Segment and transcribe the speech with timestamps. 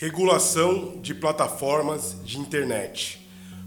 [0.00, 3.20] Regulação de plataformas de internet.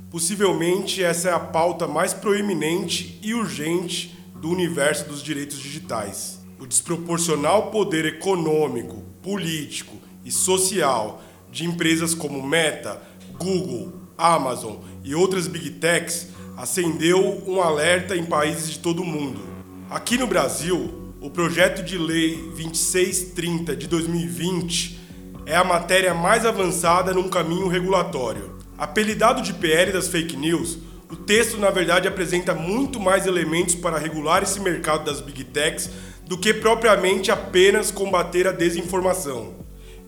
[0.10, 6.44] Possivelmente essa é a pauta mais proeminente e urgente do universo dos direitos digitais.
[6.60, 13.00] O desproporcional poder econômico, político e social de empresas como Meta,
[13.38, 19.40] Google, Amazon e outras big techs acendeu um alerta em países de todo o mundo.
[19.88, 25.03] Aqui no Brasil, o projeto de lei 2630 de 2020
[25.46, 28.58] é a matéria mais avançada num caminho regulatório.
[28.78, 30.78] Apelidado de PL das fake news,
[31.10, 35.90] o texto na verdade apresenta muito mais elementos para regular esse mercado das big techs
[36.26, 39.54] do que propriamente apenas combater a desinformação.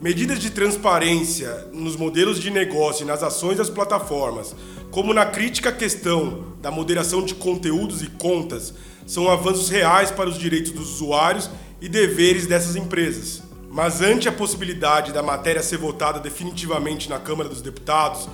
[0.01, 4.55] Medidas de transparência nos modelos de negócio e nas ações das plataformas,
[4.91, 8.73] como na crítica questão da moderação de conteúdos e contas,
[9.05, 11.49] são avanços reais para os direitos dos usuários
[11.79, 13.44] e deveres dessas empresas.
[13.75, 18.29] Mas ante a possibilidade da matéria ser votada definitivamente na Câmara dos Deputados,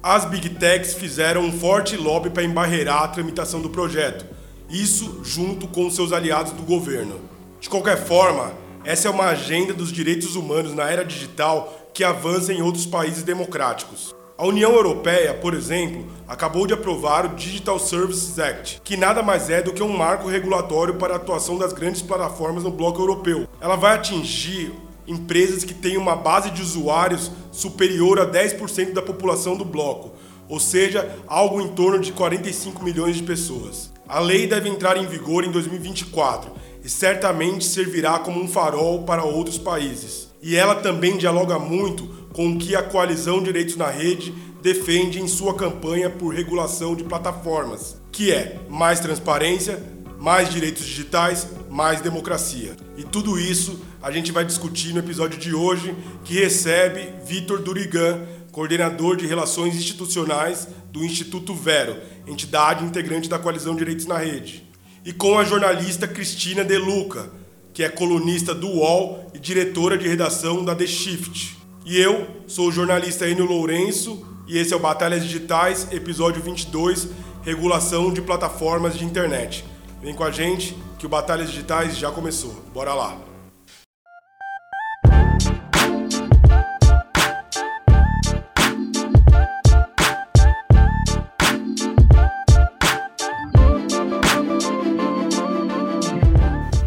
[0.00, 4.24] as Big Techs fizeram um forte lobby para embarrear a tramitação do projeto,
[4.70, 7.20] isso junto com seus aliados do governo.
[7.60, 8.52] De qualquer forma,
[8.84, 13.24] essa é uma agenda dos direitos humanos na era digital que avança em outros países
[13.24, 14.14] democráticos.
[14.36, 19.48] A União Europeia, por exemplo, acabou de aprovar o Digital Services Act, que nada mais
[19.48, 23.46] é do que um marco regulatório para a atuação das grandes plataformas no bloco europeu.
[23.60, 24.74] Ela vai atingir
[25.06, 30.10] empresas que têm uma base de usuários superior a 10% da população do bloco,
[30.48, 33.92] ou seja, algo em torno de 45 milhões de pessoas.
[34.08, 36.50] A lei deve entrar em vigor em 2024
[36.82, 40.28] e certamente servirá como um farol para outros países.
[40.42, 45.54] E ela também dialoga muito com que a coalizão Direitos na Rede defende em sua
[45.54, 49.80] campanha por regulação de plataformas, que é mais transparência,
[50.18, 52.76] mais direitos digitais, mais democracia.
[52.96, 58.26] E tudo isso a gente vai discutir no episódio de hoje, que recebe Vitor Durigan,
[58.50, 64.68] coordenador de Relações Institucionais do Instituto Vero, entidade integrante da coalizão Direitos na Rede.
[65.04, 67.30] E com a jornalista Cristina De Luca,
[67.72, 71.63] que é colunista do UOL e diretora de redação da The Shift.
[71.86, 77.10] E eu sou o jornalista Enio Lourenço e esse é o Batalhas Digitais, episódio 22,
[77.42, 79.66] regulação de plataformas de internet.
[80.00, 82.54] Vem com a gente que o Batalhas Digitais já começou.
[82.72, 83.18] Bora lá.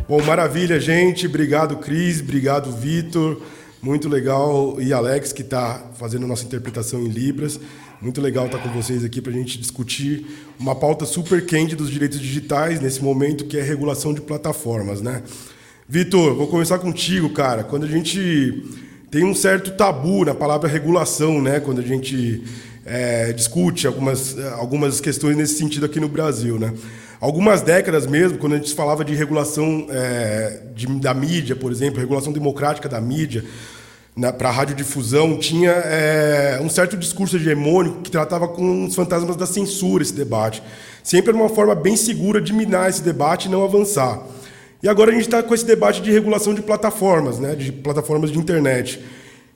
[0.08, 1.28] Bom, maravilha, gente.
[1.28, 2.20] Obrigado, Cris.
[2.20, 3.40] Obrigado, Vitor.
[3.82, 4.82] Muito legal.
[4.82, 7.60] E Alex, que está fazendo nossa interpretação em Libras.
[8.02, 10.26] Muito legal estar com vocês aqui para a gente discutir
[10.60, 15.24] uma pauta super quente dos direitos digitais nesse momento, que é regulação de plataformas, né?
[15.90, 17.64] Vitor, vou começar contigo, cara.
[17.64, 18.64] Quando a gente
[19.10, 21.60] tem um certo tabu na palavra regulação, né?
[21.60, 22.44] Quando a gente
[22.86, 26.74] é, discute algumas, algumas questões nesse sentido aqui no Brasil, né?
[27.20, 32.00] Algumas décadas mesmo, quando a gente falava de regulação é, de, da mídia, por exemplo,
[32.00, 33.44] regulação democrática da mídia,
[34.38, 39.46] para a radiodifusão, tinha é, um certo discurso hegemônico que tratava com os fantasmas da
[39.46, 40.62] censura esse debate.
[41.04, 44.22] Sempre era uma forma bem segura de minar esse debate e não avançar.
[44.82, 48.32] E agora a gente está com esse debate de regulação de plataformas, né, de plataformas
[48.32, 49.00] de internet.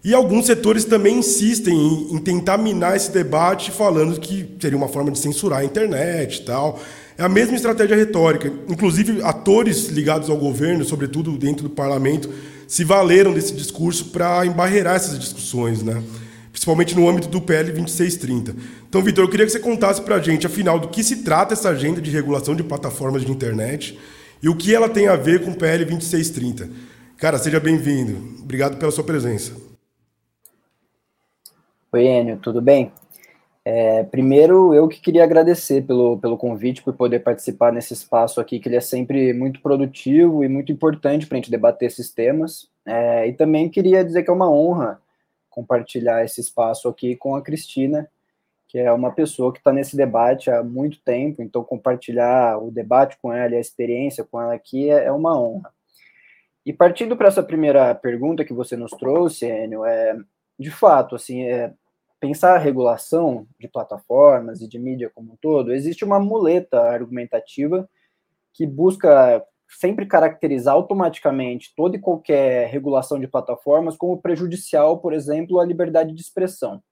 [0.04, 4.88] E alguns setores também insistem em, em tentar minar esse debate, falando que seria uma
[4.88, 6.80] forma de censurar a internet e tal.
[7.22, 8.52] É a mesma estratégia retórica.
[8.68, 12.28] Inclusive, atores ligados ao governo, sobretudo dentro do parlamento,
[12.68, 16.02] se valeram desse discurso para embarrear essas discussões, né?
[16.52, 18.56] principalmente no âmbito do PL 2630.
[18.90, 21.54] Então, Vitor, eu queria que você contasse para a gente, afinal, do que se trata
[21.54, 24.00] essa agenda de regulação de plataformas de internet
[24.42, 26.72] e o que ela tem a ver com o PL 2630.
[27.18, 28.42] Cara, seja bem-vindo.
[28.42, 29.54] Obrigado pela sua presença.
[31.94, 32.92] Oi, Enio, tudo bem?
[33.64, 38.60] É, primeiro, eu que queria agradecer pelo, pelo convite, por poder participar nesse espaço aqui,
[38.60, 42.68] que ele é sempre muito produtivo e muito importante para a gente debater esses temas.
[42.86, 45.00] É, e também queria dizer que é uma honra
[45.50, 48.10] compartilhar esse espaço aqui com a Cristina,
[48.68, 53.18] que é uma pessoa que está nesse debate há muito tempo, então compartilhar o debate
[53.22, 55.72] com ela e a experiência com ela aqui é, é uma honra.
[56.66, 60.16] E partindo para essa primeira pergunta que você nos trouxe, Enio, é,
[60.58, 61.74] de fato, assim, é,
[62.22, 67.90] pensar a regulação de plataformas e de mídia como um todo, existe uma muleta argumentativa
[68.54, 75.60] que busca sempre caracterizar automaticamente toda e qualquer regulação de plataformas como prejudicial, por exemplo,
[75.60, 76.84] à liberdade de expressão.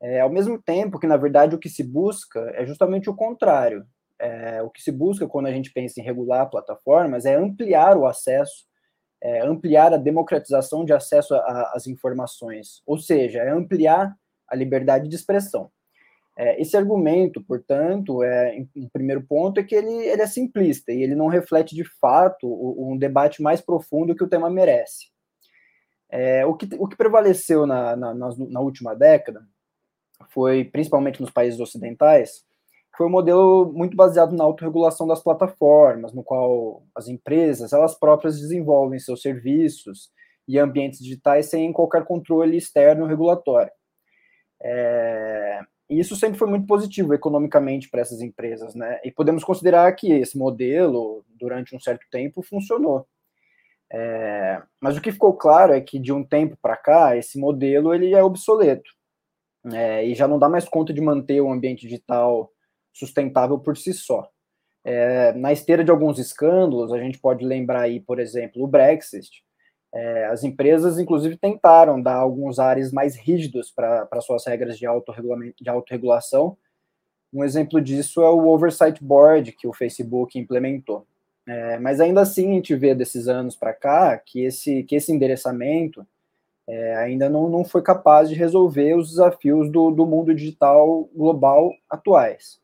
[0.00, 3.84] É, ao mesmo tempo que, na verdade, o que se busca é justamente o contrário.
[4.18, 8.06] É, o que se busca quando a gente pensa em regular plataformas é ampliar o
[8.06, 8.68] acesso
[9.20, 14.14] é ampliar a democratização de acesso às informações, ou seja, é ampliar
[14.48, 15.70] a liberdade de expressão.
[16.36, 21.02] É, esse argumento, portanto, é, em, primeiro ponto, é que ele, ele, é simplista e
[21.02, 25.06] ele não reflete de fato um debate mais profundo que o tema merece.
[26.08, 29.42] É, o, que, o que prevaleceu na, na, na última década
[30.30, 32.44] foi, principalmente nos países ocidentais,
[32.96, 38.40] foi um modelo muito baseado na autorregulação das plataformas, no qual as empresas, elas próprias
[38.40, 40.10] desenvolvem seus serviços
[40.46, 43.70] e ambientes digitais sem qualquer controle externo regulatório.
[44.62, 49.00] É, e isso sempre foi muito positivo economicamente para essas empresas, né?
[49.04, 53.06] E podemos considerar que esse modelo, durante um certo tempo, funcionou.
[53.90, 57.94] É, mas o que ficou claro é que de um tempo para cá, esse modelo
[57.94, 58.90] ele é obsoleto
[59.72, 62.52] é, e já não dá mais conta de manter o ambiente digital
[62.92, 64.28] sustentável por si só.
[64.84, 69.42] É, na esteira de alguns escândalos, a gente pode lembrar aí, por exemplo, o Brexit.
[69.94, 74.86] É, as empresas, inclusive, tentaram dar alguns ares mais rígidos para suas regras de,
[75.60, 76.56] de autorregulação.
[77.32, 81.06] Um exemplo disso é o Oversight Board que o Facebook implementou.
[81.46, 85.10] É, mas ainda assim, a gente vê desses anos para cá que esse, que esse
[85.10, 86.06] endereçamento
[86.68, 91.72] é, ainda não, não foi capaz de resolver os desafios do, do mundo digital global
[91.88, 92.60] atuais.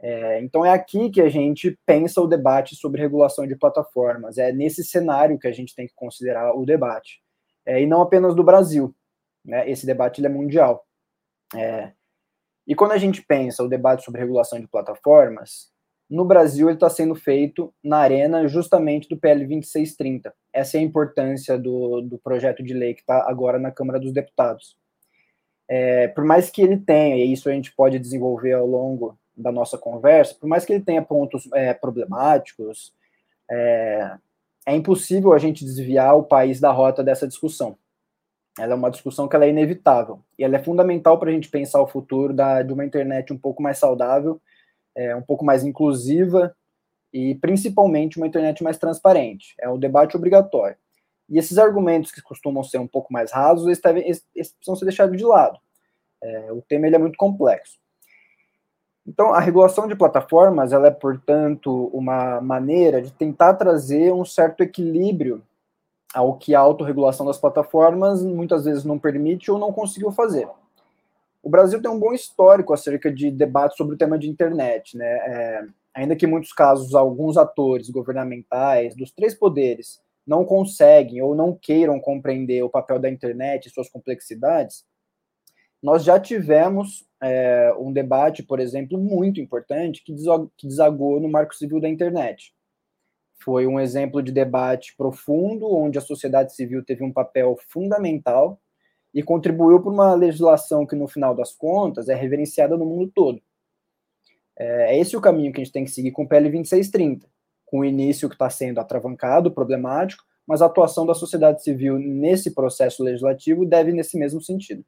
[0.00, 4.38] É, então é aqui que a gente pensa o debate sobre regulação de plataformas.
[4.38, 7.20] É nesse cenário que a gente tem que considerar o debate.
[7.66, 8.94] É, e não apenas do Brasil.
[9.44, 9.68] Né?
[9.68, 10.86] Esse debate é mundial.
[11.54, 11.92] É,
[12.66, 15.72] e quando a gente pensa o debate sobre regulação de plataformas,
[16.08, 20.32] no Brasil ele está sendo feito na arena justamente do PL 2630.
[20.52, 24.12] Essa é a importância do, do projeto de lei que está agora na Câmara dos
[24.12, 24.76] Deputados.
[25.68, 29.52] É, por mais que ele tenha, e isso a gente pode desenvolver ao longo da
[29.52, 32.92] nossa conversa, por mais que ele tenha pontos é, problemáticos,
[33.50, 34.16] é,
[34.66, 37.78] é, impossível a gente desviar o país da rota dessa discussão.
[38.58, 41.48] Ela é uma discussão que ela é inevitável e ela é fundamental para a gente
[41.48, 44.40] pensar o futuro da, de uma internet um pouco mais saudável,
[44.96, 46.54] é, um pouco mais inclusiva
[47.12, 49.54] e principalmente uma internet mais transparente.
[49.60, 50.76] É um debate obrigatório.
[51.28, 54.74] E esses argumentos que costumam ser um pouco mais rasos, eles, devem, eles, eles precisam
[54.74, 55.58] ser deixados de lado.
[56.22, 57.78] É, o tema ele é muito complexo.
[59.08, 64.62] Então, a regulação de plataformas, ela é, portanto, uma maneira de tentar trazer um certo
[64.62, 65.42] equilíbrio
[66.12, 70.46] ao que a autorregulação das plataformas muitas vezes não permite ou não conseguiu fazer.
[71.42, 75.06] O Brasil tem um bom histórico acerca de debates sobre o tema de internet, né?
[75.06, 81.34] É, ainda que em muitos casos alguns atores governamentais dos três poderes não conseguem ou
[81.34, 84.84] não queiram compreender o papel da internet e suas complexidades,
[85.82, 90.14] nós já tivemos é, um debate, por exemplo, muito importante que
[90.66, 92.54] desagou no Marco Civil da Internet.
[93.42, 98.60] Foi um exemplo de debate profundo, onde a sociedade civil teve um papel fundamental
[99.14, 103.40] e contribuiu para uma legislação que, no final das contas, é reverenciada no mundo todo.
[104.58, 107.28] É, é esse o caminho que a gente tem que seguir com o PL 2630,
[107.64, 112.54] com o início que está sendo atravancado, problemático, mas a atuação da sociedade civil nesse
[112.54, 114.84] processo legislativo deve nesse mesmo sentido.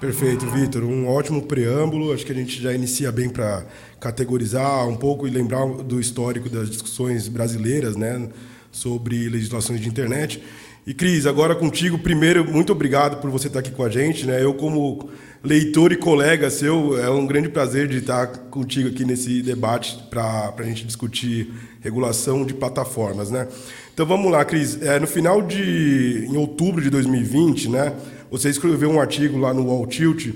[0.00, 0.82] Perfeito, Vitor.
[0.82, 2.14] Um ótimo preâmbulo.
[2.14, 3.66] Acho que a gente já inicia bem para
[4.00, 8.30] categorizar um pouco e lembrar do histórico das discussões brasileiras, né,
[8.72, 10.42] sobre legislações de internet.
[10.86, 14.42] E Cris, agora contigo, primeiro, muito obrigado por você estar aqui com a gente, né?
[14.42, 15.10] Eu como
[15.44, 20.54] leitor e colega seu, é um grande prazer de estar contigo aqui nesse debate para
[20.56, 21.52] a gente discutir
[21.82, 23.46] regulação de plataformas, né?
[23.92, 24.80] Então vamos lá, Cris.
[24.80, 27.94] É, no final de, em outubro de 2020, né?
[28.30, 30.28] Você escreveu um artigo lá no Wall Tilt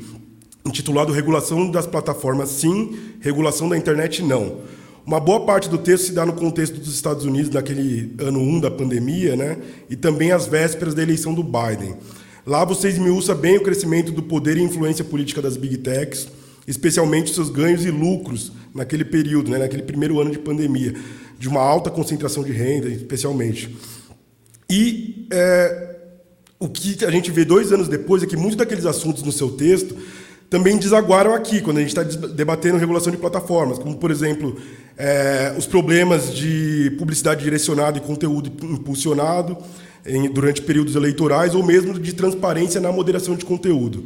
[0.67, 4.63] intitulado Regulação das plataformas sim, regulação da internet não.
[5.07, 8.61] Uma boa parte do texto se dá no contexto dos Estados Unidos, naquele ano 1
[8.61, 9.59] da pandemia, né?
[9.89, 11.95] e também às vésperas da eleição do Biden.
[12.45, 16.27] Lá você esmiuça bem o crescimento do poder e influência política das big techs,
[16.67, 19.59] especialmente seus ganhos e lucros naquele período, né?
[19.59, 20.95] naquele primeiro ano de pandemia,
[21.39, 23.77] de uma alta concentração de renda, especialmente.
[24.69, 25.94] E é,
[26.59, 29.51] o que a gente vê dois anos depois é que muitos daqueles assuntos no seu
[29.51, 29.97] texto
[30.49, 34.57] também desaguaram aqui, quando a gente está debatendo regulação de plataformas, como, por exemplo,
[34.97, 39.57] é, os problemas de publicidade direcionada e conteúdo impulsionado
[40.07, 44.05] em, durante períodos eleitorais, ou mesmo de transparência na moderação de conteúdo.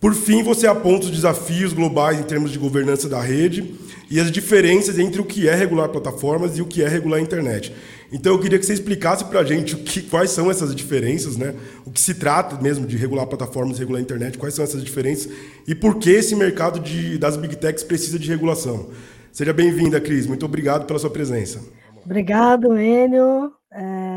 [0.00, 3.74] Por fim, você aponta os desafios globais em termos de governança da rede
[4.10, 7.70] e as diferenças entre o que é regular plataformas e o que é regular internet.
[8.10, 11.36] Então, eu queria que você explicasse para a gente o que, quais são essas diferenças,
[11.36, 11.54] né?
[11.84, 15.30] o que se trata mesmo de regular plataformas, regular a internet, quais são essas diferenças
[15.68, 18.88] e por que esse mercado de, das big techs precisa de regulação.
[19.30, 20.26] Seja bem-vinda, Cris.
[20.26, 21.60] Muito obrigado pela sua presença.
[22.04, 23.52] Obrigado, Enio.
[23.70, 24.09] É,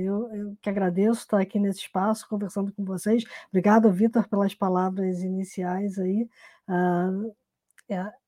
[0.00, 3.24] eu, eu, que agradeço estar aqui nesse espaço conversando com vocês.
[3.48, 6.28] Obrigado, Vitor, pelas palavras iniciais aí.
[6.68, 7.34] Uh,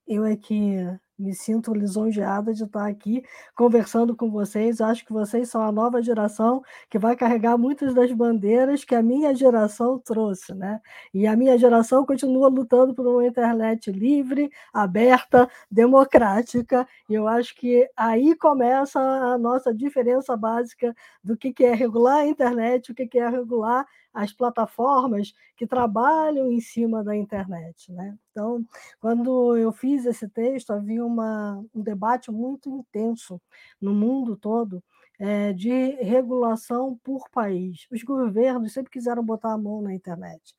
[0.06, 0.76] eu é que
[1.18, 3.25] me sinto lisonjeada de estar aqui
[3.56, 4.80] conversando com vocês.
[4.80, 9.02] Acho que vocês são a nova geração que vai carregar muitas das bandeiras que a
[9.02, 10.80] minha geração trouxe, né?
[11.12, 16.87] E a minha geração continua lutando por uma internet livre, aberta, democrática.
[17.08, 22.26] E eu acho que aí começa a nossa diferença básica do que é regular a
[22.26, 27.92] internet, o que é regular as plataformas que trabalham em cima da internet.
[27.92, 28.16] Né?
[28.30, 28.64] Então,
[29.00, 33.40] quando eu fiz esse texto, havia uma, um debate muito intenso
[33.80, 34.82] no mundo todo
[35.18, 37.86] é, de regulação por país.
[37.90, 40.54] Os governos sempre quiseram botar a mão na internet.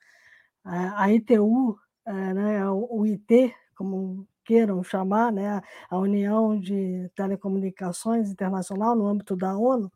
[0.64, 8.96] A ITU, é, né, o IT, como queiram chamar, né, a União de Telecomunicações Internacional,
[8.96, 9.92] no âmbito da ONU,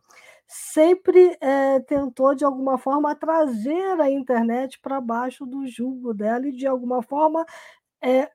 [0.53, 6.51] sempre é, tentou, de alguma forma, trazer a internet para baixo do jugo dela e,
[6.51, 7.43] de alguma forma,
[8.01, 8.29] é,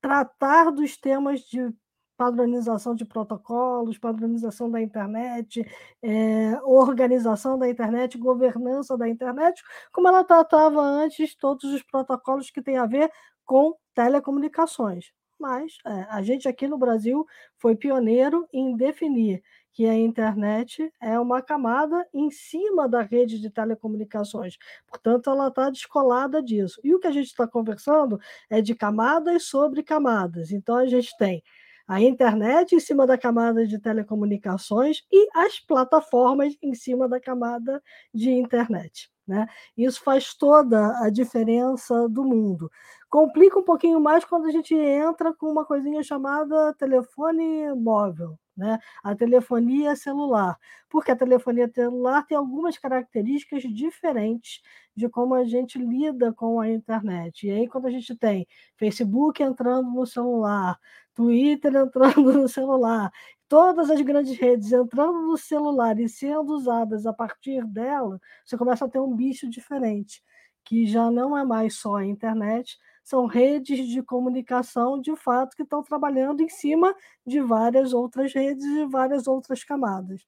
[0.00, 1.72] tratar dos temas de
[2.16, 5.66] padronização de protocolos, padronização da internet,
[6.02, 12.62] é, organização da internet, governança da internet, como ela tratava antes todos os protocolos que
[12.62, 13.10] têm a ver
[13.44, 15.10] com telecomunicações.
[15.38, 17.26] Mas é, a gente aqui no Brasil
[17.58, 19.42] foi pioneiro em definir
[19.76, 24.56] que a internet é uma camada em cima da rede de telecomunicações.
[24.86, 26.80] Portanto, ela está descolada disso.
[26.82, 28.18] E o que a gente está conversando
[28.48, 30.50] é de camadas sobre camadas.
[30.50, 31.42] Então, a gente tem
[31.86, 37.82] a internet em cima da camada de telecomunicações e as plataformas em cima da camada
[38.14, 39.10] de internet.
[39.28, 39.46] Né?
[39.76, 42.70] Isso faz toda a diferença do mundo.
[43.10, 48.78] Complica um pouquinho mais quando a gente entra com uma coisinha chamada telefone móvel né?
[49.02, 50.56] a telefonia celular,
[50.88, 54.62] porque a telefonia celular tem algumas características diferentes
[54.96, 57.46] de como a gente lida com a internet.
[57.46, 58.46] E aí, quando a gente tem
[58.76, 60.78] Facebook entrando no celular,
[61.14, 63.10] Twitter entrando no celular,
[63.48, 68.84] todas as grandes redes entrando no celular e sendo usadas a partir dela, você começa
[68.84, 70.22] a ter um bicho diferente,
[70.64, 75.62] que já não é mais só a internet, são redes de comunicação, de fato, que
[75.62, 76.92] estão trabalhando em cima
[77.24, 80.26] de várias outras redes e várias outras camadas.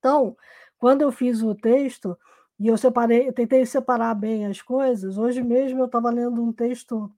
[0.00, 0.36] Então,
[0.76, 2.18] quando eu fiz o texto,
[2.58, 6.52] e eu separei, eu tentei separar bem as coisas, hoje mesmo eu estava lendo um
[6.52, 7.08] texto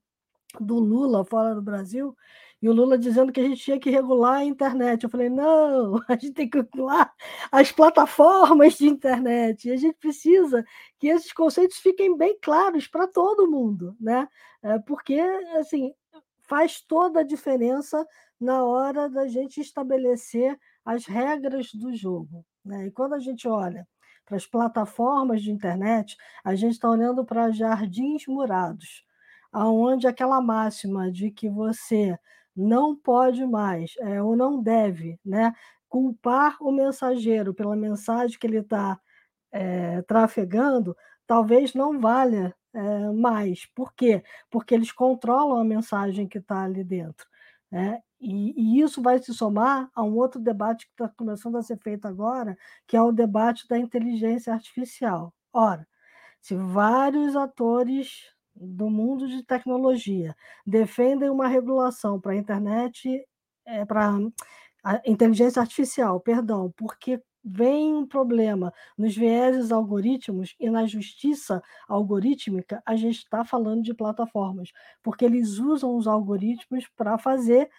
[0.61, 2.15] do Lula fora do Brasil,
[2.61, 5.05] e o Lula dizendo que a gente tinha que regular a internet.
[5.05, 7.13] Eu falei, não, a gente tem que regular
[7.53, 9.69] as plataformas de internet.
[9.69, 10.65] E a gente precisa
[10.99, 14.27] que esses conceitos fiquem bem claros para todo mundo, né?
[14.63, 15.21] É, porque,
[15.59, 15.93] assim,
[16.41, 18.07] faz toda a diferença
[18.41, 22.45] na hora da gente estabelecer as regras do jogo.
[22.65, 22.87] Né?
[22.87, 23.87] E quando a gente olha
[24.25, 29.05] para as plataformas de internet, a gente está olhando para jardins murados,
[29.53, 32.19] aonde aquela máxima de que você
[32.57, 35.53] não pode mais, é, ou não deve, né,
[35.89, 38.99] culpar o mensageiro pela mensagem que ele está
[39.53, 40.97] é, trafegando,
[41.27, 43.67] talvez não valha é, mais.
[43.75, 44.23] Por quê?
[44.51, 47.27] Porque eles controlam a mensagem que está ali dentro.
[47.71, 48.01] Né?
[48.21, 51.79] E, e, isso vai se somar a um outro debate que está começando a ser
[51.79, 55.35] feito agora, que é o debate da inteligência artificial.
[55.53, 55.87] Ora,
[56.41, 60.35] se vários atores do mundo de tecnologia.
[60.67, 63.25] Defendem uma regulação para a internet,
[63.65, 64.11] é, para
[64.85, 72.83] a inteligência artificial, perdão, porque vem um problema nos vieses algoritmos e na justiça algorítmica,
[72.85, 74.73] a gente está falando de plataformas,
[75.03, 77.71] porque eles usam os algoritmos para fazer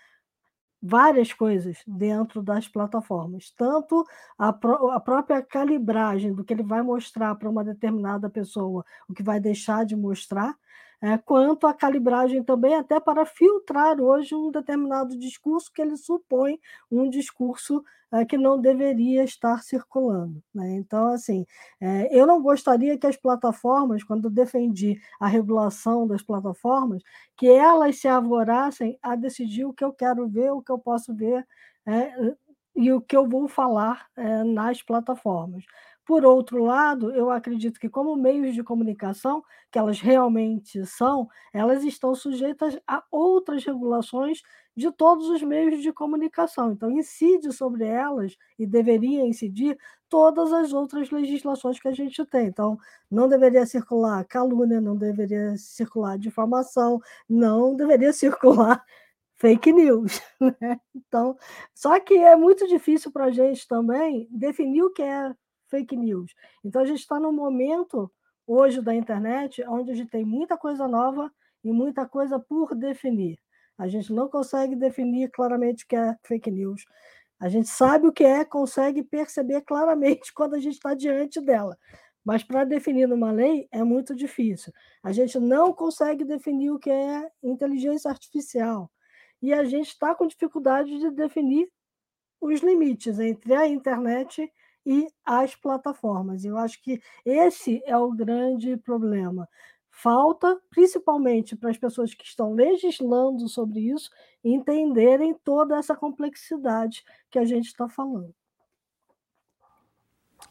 [0.81, 4.05] várias coisas dentro das plataformas, tanto
[4.37, 9.13] a, pró a, própria calibragem do que ele vai mostrar para uma determinada pessoa, o
[9.13, 10.55] que vai deixar de mostrar,
[11.01, 16.59] é, quanto a calibragem também, até para filtrar hoje um determinado discurso que ele supõe
[16.91, 20.41] um discurso é, que não deveria estar circulando.
[20.53, 20.75] Né?
[20.75, 21.45] Então, assim,
[21.79, 27.03] é, eu não gostaria que as plataformas, quando defendi a regulação das plataformas,
[27.35, 31.13] que elas se avorassem a decidir o que eu quero ver, o que eu posso
[31.13, 31.45] ver
[31.85, 32.11] é,
[32.75, 35.65] e o que eu vou falar é, nas plataformas.
[36.07, 41.83] Por outro lado, eu acredito que, como meios de comunicação, que elas realmente são, elas
[41.83, 44.41] estão sujeitas a outras regulações
[44.73, 46.71] de todos os meios de comunicação.
[46.71, 52.47] Então, incide sobre elas, e deveria incidir, todas as outras legislações que a gente tem.
[52.47, 52.77] Então,
[53.11, 58.81] não deveria circular calúnia, não deveria circular difamação, não deveria circular
[59.35, 60.21] fake news.
[60.39, 60.79] Né?
[60.95, 61.35] Então,
[61.75, 65.35] só que é muito difícil para a gente também definir o que é
[65.69, 66.33] fake news.
[66.63, 68.11] Então, a gente está num momento
[68.45, 71.31] hoje da internet onde a gente tem muita coisa nova
[71.63, 73.37] e muita coisa por definir.
[73.77, 76.83] A gente não consegue definir claramente o que é fake news.
[77.39, 81.77] A gente sabe o que é, consegue perceber claramente quando a gente está diante dela.
[82.25, 84.73] Mas para definir numa lei é muito difícil.
[85.03, 88.91] A gente não consegue definir o que é inteligência artificial.
[89.41, 91.69] E a gente está com dificuldade de definir
[92.41, 94.51] os limites entre a internet
[94.87, 96.45] e as plataformas.
[96.45, 99.45] Eu acho que esse é o grande problema.
[99.91, 104.09] Falta, principalmente para as pessoas que estão legislando sobre isso,
[104.41, 108.33] entenderem toda essa complexidade que a gente está falando.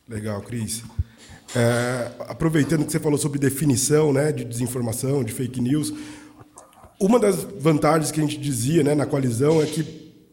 [0.07, 0.85] Legal, Cris.
[1.55, 5.95] É, aproveitando que você falou sobre definição né, de desinformação, de fake news,
[7.01, 9.83] uma das vantagens que a gente dizia né, na coalizão é que,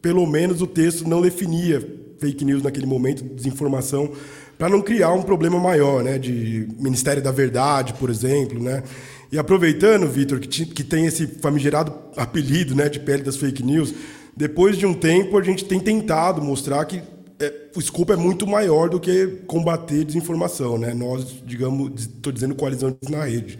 [0.02, 4.10] pelo menos, o texto não definia fake news naquele momento, desinformação,
[4.56, 8.82] para não criar um problema maior, né, de Ministério da Verdade, por exemplo, né?
[9.30, 13.92] E aproveitando, Vitor, que, que tem esse famigerado apelido, né, de pele das fake news,
[14.36, 17.02] depois de um tempo a gente tem tentado mostrar que
[17.40, 20.94] é, o escopo é muito maior do que combater desinformação, né?
[20.94, 23.58] Nós, digamos, estou dizendo coalizão na rede.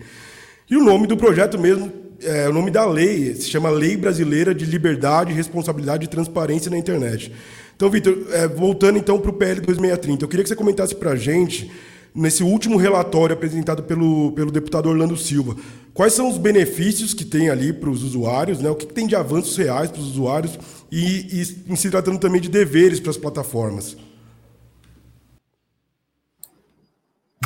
[0.71, 1.93] E o nome do projeto mesmo,
[2.23, 6.79] é, o nome da lei, se chama Lei Brasileira de Liberdade, Responsabilidade e Transparência na
[6.79, 7.33] Internet.
[7.77, 11.11] Então, Vitor, é, voltando então para o PL 2630, eu queria que você comentasse para
[11.11, 11.71] a gente,
[12.15, 15.57] nesse último relatório apresentado pelo, pelo deputado Orlando Silva,
[15.93, 18.71] quais são os benefícios que tem ali para os usuários, né?
[18.71, 20.59] o que, que tem de avanços reais para os usuários
[20.91, 23.97] e, e em se tratando também de deveres para as plataformas.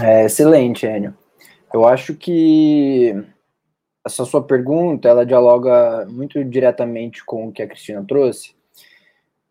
[0.01, 1.15] É, excelente, Enio.
[1.73, 3.15] Eu acho que
[4.07, 8.55] essa sua pergunta ela dialoga muito diretamente com o que a Cristina trouxe,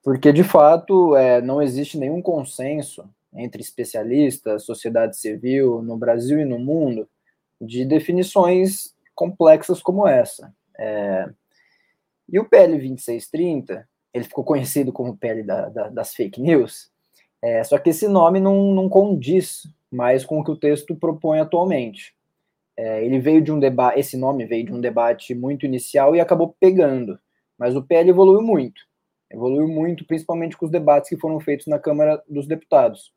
[0.07, 6.45] porque de fato é, não existe nenhum consenso entre especialistas, sociedade civil no Brasil e
[6.45, 7.09] no mundo
[7.59, 10.55] de definições complexas como essa.
[10.79, 11.29] É,
[12.29, 16.89] e o PL 2630, ele ficou conhecido como PL da, da, das fake news,
[17.41, 21.41] é, só que esse nome não, não condiz mais com o que o texto propõe
[21.41, 22.15] atualmente.
[22.77, 26.21] É, ele veio de um debate, esse nome veio de um debate muito inicial e
[26.21, 27.19] acabou pegando,
[27.57, 28.86] mas o PL evoluiu muito,
[29.31, 33.13] evoluiu muito, principalmente com os debates que foram feitos na Câmara dos Deputados.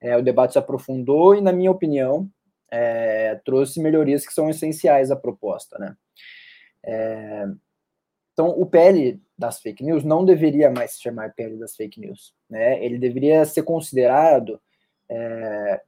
[0.00, 2.28] É, o debate se aprofundou e, na minha opinião,
[2.70, 5.96] é, trouxe melhorias que são essenciais à proposta, né?
[6.84, 7.46] É,
[8.32, 12.34] então, o PL das fake news não deveria mais se chamar PL das fake news.
[12.48, 12.82] Né?
[12.82, 14.60] Ele deveria ser considerado
[15.08, 15.80] é,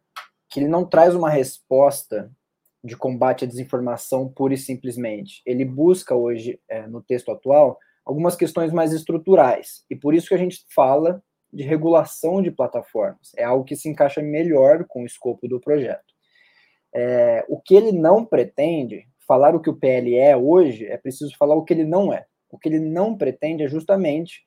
[0.50, 2.30] que ele não traz uma resposta
[2.82, 5.40] de combate à desinformação pura e simplesmente.
[5.46, 9.84] Ele busca hoje, é, no texto atual, algumas questões mais estruturais.
[9.90, 13.32] E por isso que a gente fala de regulação de plataformas.
[13.36, 16.12] É algo que se encaixa melhor com o escopo do projeto.
[16.92, 21.36] É, o que ele não pretende, falar o que o PL é hoje, é preciso
[21.36, 22.26] falar o que ele não é.
[22.50, 24.42] O que ele não pretende é justamente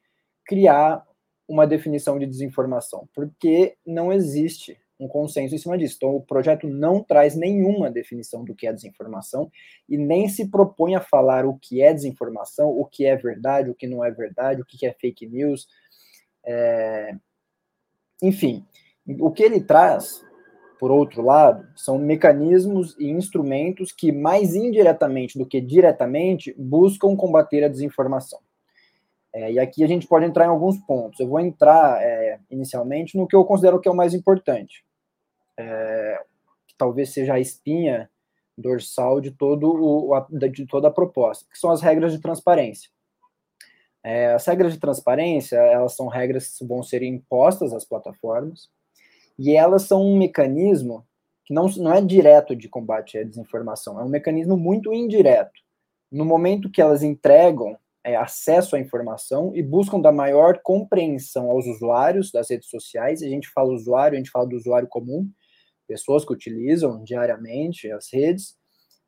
[0.45, 1.05] criar
[1.47, 5.95] uma definição de desinformação, porque não existe um consenso em cima disso.
[5.97, 9.51] Então, o projeto não traz nenhuma definição do que é desinformação
[9.87, 13.75] e nem se propõe a falar o que é desinformação, o que é verdade, o
[13.75, 15.67] que não é verdade, o que é fake news.
[16.45, 17.15] É...
[18.21, 18.65] Enfim,
[19.19, 20.25] o que ele traz,
[20.79, 27.63] por outro lado, são mecanismos e instrumentos que, mais indiretamente do que diretamente, buscam combater
[27.63, 28.39] a desinformação.
[29.33, 31.19] É, e aqui a gente pode entrar em alguns pontos.
[31.19, 34.83] Eu vou entrar é, inicialmente no que eu considero que é o mais importante,
[35.57, 36.21] é,
[36.67, 38.09] que talvez seja a espinha
[38.57, 42.89] dorsal de, todo o, de toda a proposta, que são as regras de transparência.
[44.03, 48.69] É, as regras de transparência, elas são regras que vão ser impostas às plataformas,
[49.37, 51.05] e elas são um mecanismo
[51.45, 55.61] que não, não é direto de combate à desinformação, é um mecanismo muito indireto.
[56.11, 61.65] No momento que elas entregam é, acesso à informação e buscam dar maior compreensão aos
[61.65, 65.29] usuários das redes sociais, a gente fala usuário, a gente fala do usuário comum,
[65.87, 68.55] pessoas que utilizam diariamente as redes,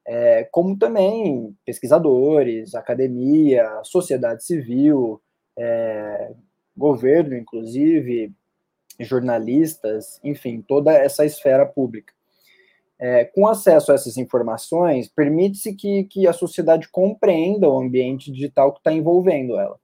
[0.08, 5.22] é, como também pesquisadores, academia, sociedade civil,
[5.58, 6.32] é,
[6.76, 8.32] governo, inclusive,
[9.00, 12.14] jornalistas, enfim, toda essa esfera pública.
[12.98, 18.74] É, com acesso a essas informações, permite-se que, que a sociedade compreenda o ambiente digital
[18.74, 19.80] que está envolvendo ela.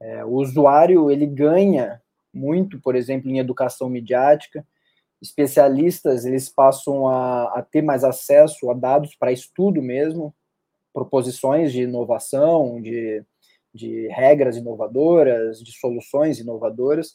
[0.00, 2.02] É, o usuário ele ganha
[2.32, 4.66] muito, por exemplo, em educação midiática.
[5.26, 10.34] Especialistas eles passam a, a ter mais acesso a dados para estudo mesmo,
[10.92, 13.24] proposições de inovação, de,
[13.74, 17.14] de regras inovadoras, de soluções inovadoras,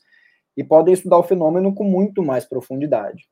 [0.56, 3.30] e podem estudar o fenômeno com muito mais profundidade.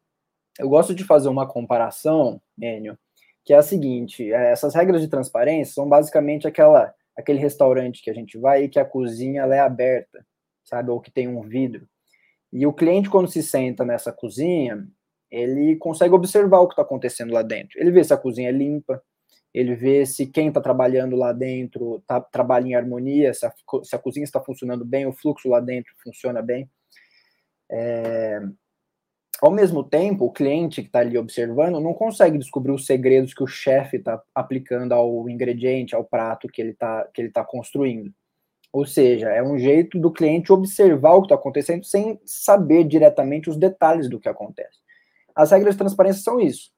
[0.58, 2.98] Eu gosto de fazer uma comparação, Enio,
[3.44, 8.10] que é a seguinte: é, essas regras de transparência são basicamente aquela, aquele restaurante que
[8.10, 10.26] a gente vai e que a cozinha é aberta,
[10.64, 11.88] sabe, ou que tem um vidro.
[12.52, 14.88] E o cliente, quando se senta nessa cozinha,
[15.32, 17.80] ele consegue observar o que está acontecendo lá dentro.
[17.80, 19.02] Ele vê se a cozinha é limpa,
[19.54, 23.96] ele vê se quem está trabalhando lá dentro tá, trabalha em harmonia, se a, se
[23.96, 26.70] a cozinha está funcionando bem, o fluxo lá dentro funciona bem.
[27.72, 28.42] É,
[29.42, 33.44] ao mesmo tempo, o cliente que está ali observando não consegue descobrir os segredos que
[33.44, 38.12] o chefe está aplicando ao ingrediente, ao prato que ele está tá construindo.
[38.72, 43.50] Ou seja, é um jeito do cliente observar o que está acontecendo sem saber diretamente
[43.50, 44.78] os detalhes do que acontece.
[45.36, 46.72] As regras de transparência são isso.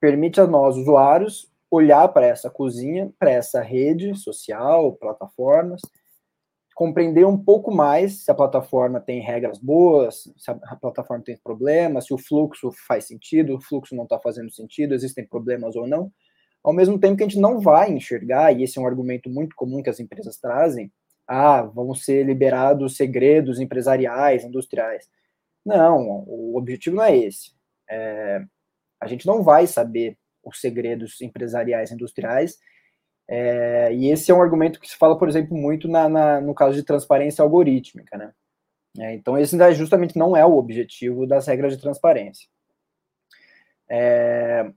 [0.00, 5.80] Permite a nós, usuários, olhar para essa cozinha, para essa rede social, plataformas,
[6.74, 12.06] compreender um pouco mais se a plataforma tem regras boas, se a plataforma tem problemas,
[12.06, 16.12] se o fluxo faz sentido, o fluxo não está fazendo sentido, existem problemas ou não.
[16.62, 19.54] Ao mesmo tempo que a gente não vai enxergar, e esse é um argumento muito
[19.54, 20.92] comum que as empresas trazem,
[21.26, 25.08] ah, vão ser liberados segredos empresariais, industriais.
[25.64, 27.52] Não, o objetivo não é esse.
[27.88, 28.44] É,
[29.00, 32.58] a gente não vai saber os segredos empresariais industriais,
[33.26, 36.54] é, e esse é um argumento que se fala, por exemplo, muito na, na no
[36.54, 38.32] caso de transparência algorítmica, né?
[38.98, 42.48] É, então, esse justamente não é o objetivo das regras de transparência.
[43.88, 44.70] É,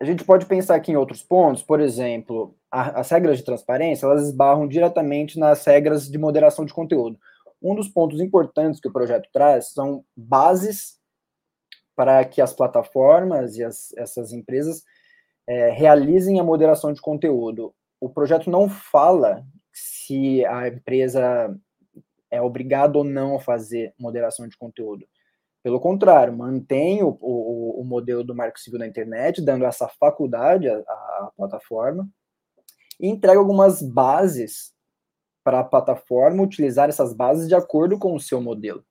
[0.00, 4.26] a gente pode pensar aqui em outros pontos, por exemplo, as regras de transparência, elas
[4.26, 7.18] esbarram diretamente nas regras de moderação de conteúdo.
[7.62, 10.98] Um dos pontos importantes que o projeto traz são bases
[11.94, 14.82] para que as plataformas e as, essas empresas
[15.46, 17.72] é, realizem a moderação de conteúdo.
[18.00, 21.56] O projeto não fala se a empresa
[22.28, 25.06] é obrigada ou não a fazer moderação de conteúdo.
[25.62, 30.68] Pelo contrário, mantém o, o, o modelo do Marco Civil na internet, dando essa faculdade
[30.68, 32.08] à, à plataforma,
[33.00, 34.72] e entrega algumas bases
[35.42, 38.82] para a plataforma utilizar essas bases de acordo com o seu modelo.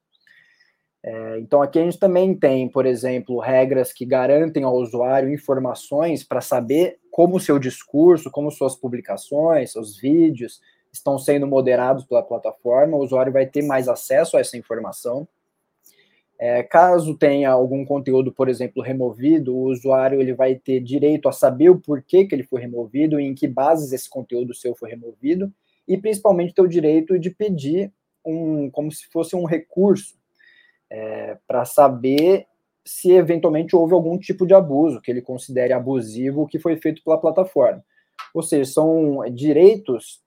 [1.05, 6.23] É, então, aqui a gente também tem, por exemplo, regras que garantem ao usuário informações
[6.23, 10.61] para saber como o seu discurso, como suas publicações, seus vídeos
[10.93, 12.95] estão sendo moderados pela plataforma.
[12.95, 15.27] O usuário vai ter mais acesso a essa informação.
[16.45, 21.31] É, caso tenha algum conteúdo, por exemplo, removido, o usuário ele vai ter direito a
[21.31, 24.89] saber o porquê que ele foi removido e em que bases esse conteúdo seu foi
[24.89, 25.49] removido,
[25.87, 27.93] e principalmente ter o direito de pedir
[28.25, 30.17] um, como se fosse um recurso,
[30.89, 32.45] é, para saber
[32.83, 37.21] se eventualmente houve algum tipo de abuso que ele considere abusivo que foi feito pela
[37.21, 37.81] plataforma.
[38.33, 40.21] Ou seja, são direitos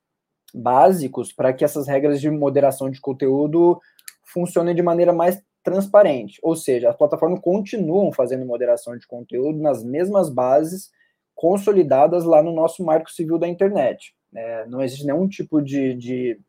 [0.54, 3.78] básicos para que essas regras de moderação de conteúdo
[4.24, 9.82] funcionem de maneira mais transparente, ou seja, as plataformas continuam fazendo moderação de conteúdo nas
[9.82, 10.92] mesmas bases
[11.34, 14.14] consolidadas lá no nosso marco civil da internet.
[14.32, 16.40] É, não existe nenhum tipo de, de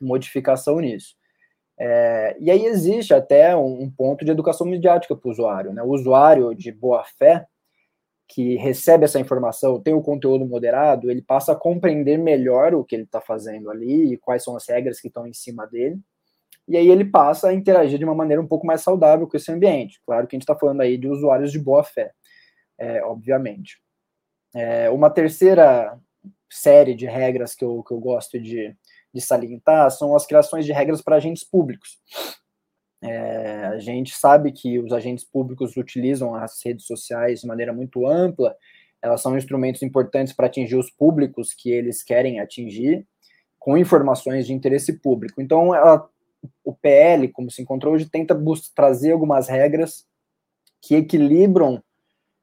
[0.00, 1.16] modificação nisso.
[1.76, 5.72] É, e aí existe até um, um ponto de educação midiática para o usuário.
[5.72, 5.82] Né?
[5.82, 7.46] O usuário de boa fé,
[8.28, 12.94] que recebe essa informação, tem o conteúdo moderado, ele passa a compreender melhor o que
[12.94, 15.98] ele está fazendo ali e quais são as regras que estão em cima dele
[16.70, 19.50] e aí ele passa a interagir de uma maneira um pouco mais saudável com esse
[19.50, 20.00] ambiente.
[20.06, 22.12] Claro que a gente está falando aí de usuários de boa fé,
[22.78, 23.82] é, obviamente.
[24.54, 25.98] É, uma terceira
[26.48, 28.72] série de regras que eu, que eu gosto de,
[29.12, 31.98] de salientar são as criações de regras para agentes públicos.
[33.02, 38.06] É, a gente sabe que os agentes públicos utilizam as redes sociais de maneira muito
[38.06, 38.54] ampla,
[39.02, 43.04] elas são instrumentos importantes para atingir os públicos que eles querem atingir,
[43.58, 45.42] com informações de interesse público.
[45.42, 46.08] Então, ela
[46.64, 48.38] o PL, como se encontrou hoje, tenta
[48.74, 50.06] trazer algumas regras
[50.80, 51.82] que equilibram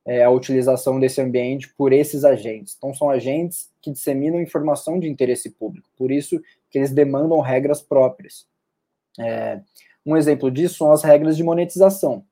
[0.06, 2.76] é, a utilização desse ambiente por esses agentes.
[2.78, 7.82] Então, são agentes que disseminam informação de interesse público, por isso que eles demandam regras
[7.82, 8.48] próprias.
[9.20, 9.60] É,
[10.06, 12.24] um exemplo disso são as regras de monetização.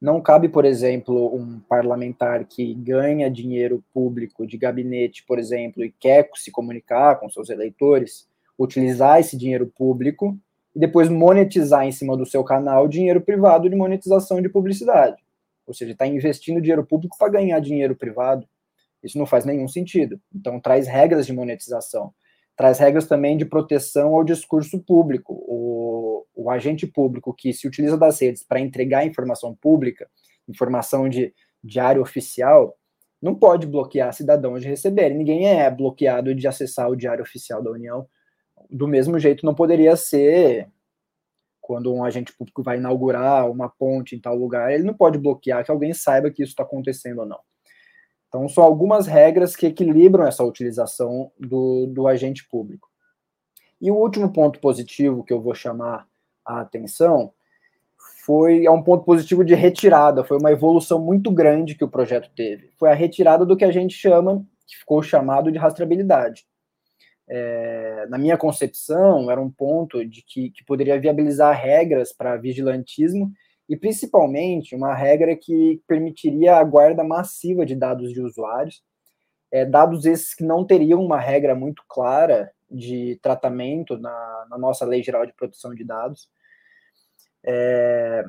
[0.00, 5.92] Não cabe, por exemplo, um parlamentar que ganha dinheiro público de gabinete, por exemplo, e
[5.92, 10.38] quer se comunicar com seus eleitores, utilizar esse dinheiro público
[10.74, 15.22] e depois monetizar em cima do seu canal dinheiro privado de monetização de publicidade.
[15.66, 18.46] Ou seja, está investindo dinheiro público para ganhar dinheiro privado.
[19.02, 20.20] Isso não faz nenhum sentido.
[20.34, 22.12] Então, traz regras de monetização.
[22.56, 25.32] Traz regras também de proteção ao discurso público.
[25.46, 30.08] O, o agente público que se utiliza das redes para entregar informação pública,
[30.48, 31.32] informação de
[31.62, 32.76] diário oficial,
[33.22, 35.10] não pode bloquear cidadãos de receber.
[35.10, 38.06] Ninguém é bloqueado de acessar o diário oficial da União
[38.70, 40.68] do mesmo jeito não poderia ser
[41.64, 45.64] quando um agente público vai inaugurar uma ponte em tal lugar, ele não pode bloquear
[45.64, 47.40] que alguém saiba que isso está acontecendo ou não.
[48.28, 52.90] Então, são algumas regras que equilibram essa utilização do, do agente público.
[53.80, 56.06] E o último ponto positivo que eu vou chamar
[56.44, 57.32] a atenção
[58.24, 62.30] foi é um ponto positivo de retirada, foi uma evolução muito grande que o projeto
[62.34, 62.72] teve.
[62.78, 66.46] Foi a retirada do que a gente chama, que ficou chamado de rastreabilidade.
[67.28, 73.32] É, na minha concepção, era um ponto de que, que poderia viabilizar regras para vigilantismo
[73.68, 78.82] e principalmente uma regra que permitiria a guarda massiva de dados de usuários,
[79.50, 84.84] é, dados esses que não teriam uma regra muito clara de tratamento na, na nossa
[84.84, 86.28] Lei Geral de Proteção de Dados.
[87.46, 88.24] É,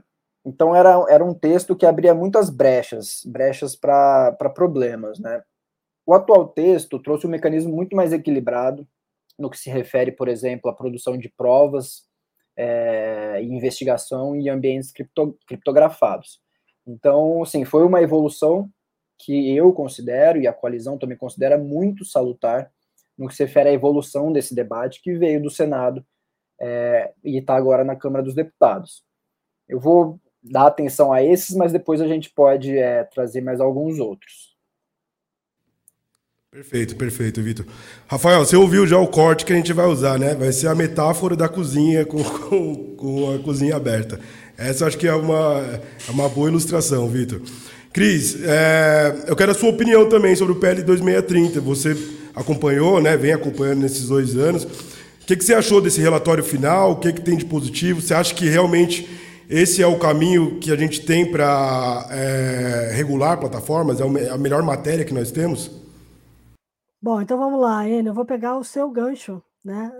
[0.45, 5.41] então era, era um texto que abria muitas brechas, brechas para problemas, né?
[6.05, 8.87] O atual texto trouxe um mecanismo muito mais equilibrado
[9.37, 12.03] no que se refere, por exemplo, à produção de provas,
[12.55, 16.39] é, investigação em ambientes cripto, criptografados.
[16.87, 18.69] Então, assim, foi uma evolução
[19.17, 22.71] que eu considero, e a coalizão também considera, muito salutar
[23.17, 26.05] no que se refere à evolução desse debate que veio do Senado
[26.59, 29.03] é, e está agora na Câmara dos Deputados.
[29.67, 33.99] Eu vou dar atenção a esses, mas depois a gente pode é, trazer mais alguns
[33.99, 34.54] outros.
[36.55, 37.65] Perfeito, perfeito, Vitor.
[38.07, 40.33] Rafael, você ouviu já o corte que a gente vai usar, né?
[40.35, 44.21] Vai ser a metáfora da cozinha com, com, com a cozinha aberta.
[44.57, 47.41] Essa acho que é uma, é uma boa ilustração, Vitor.
[47.91, 51.59] Cris, é, eu quero a sua opinião também sobre o PL 2630.
[51.59, 51.97] Você
[52.33, 53.17] acompanhou, né?
[53.17, 54.63] Vem acompanhando nesses dois anos.
[54.63, 56.91] O que, que você achou desse relatório final?
[56.91, 57.99] O que, que tem de positivo?
[57.99, 59.09] Você acha que realmente
[59.49, 63.99] esse é o caminho que a gente tem para é, regular plataformas?
[63.99, 65.83] É a melhor matéria que nós temos?
[67.05, 69.91] Bom, então vamos lá, Enio, eu vou pegar o seu gancho, né?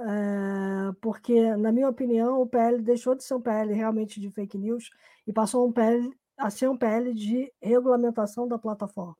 [0.89, 4.57] É, porque, na minha opinião, o PL deixou de ser um PL realmente de fake
[4.57, 4.89] news
[5.27, 9.15] e passou um PL a ser um PL de regulamentação da plataforma.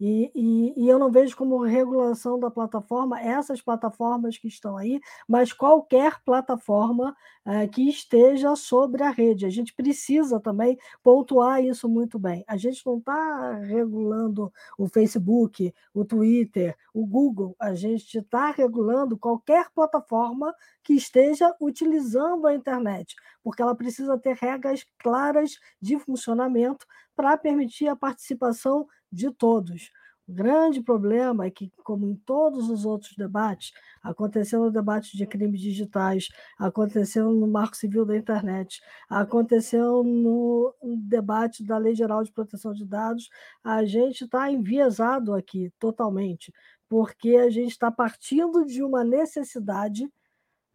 [0.00, 4.98] E, e, e, eu não vejo como regulação da plataforma essas plataformas que estão aí,
[5.28, 9.44] mas qualquer plataforma é, que esteja sobre a rede.
[9.44, 12.42] A gente precisa também pontuar isso muito bem.
[12.48, 19.18] A gente não está regulando o Facebook, o Twitter, o Google, a gente está regulando
[19.18, 26.86] qualquer plataforma que esteja utilizando a internet, porque ela precisa ter regras claras de funcionamento
[27.14, 29.90] para permitir a participação de todos.
[30.30, 35.26] O grande problema é que, como em todos os outros debates, aconteceu no debate de
[35.26, 40.72] crimes digitais, aconteceu no Marco Civil da Internet, aconteceu no
[41.08, 43.28] debate da Lei Geral de Proteção de Dados,
[43.64, 46.52] a gente está enviesado aqui totalmente,
[46.88, 50.08] porque a gente está partindo de uma necessidade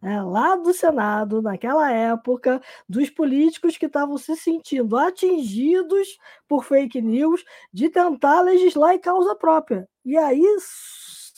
[0.02, 7.00] é, lá do Senado, naquela época, dos políticos que estavam se sentindo atingidos por fake
[7.00, 9.88] news de tentar legislar em causa própria.
[10.04, 10.44] E aí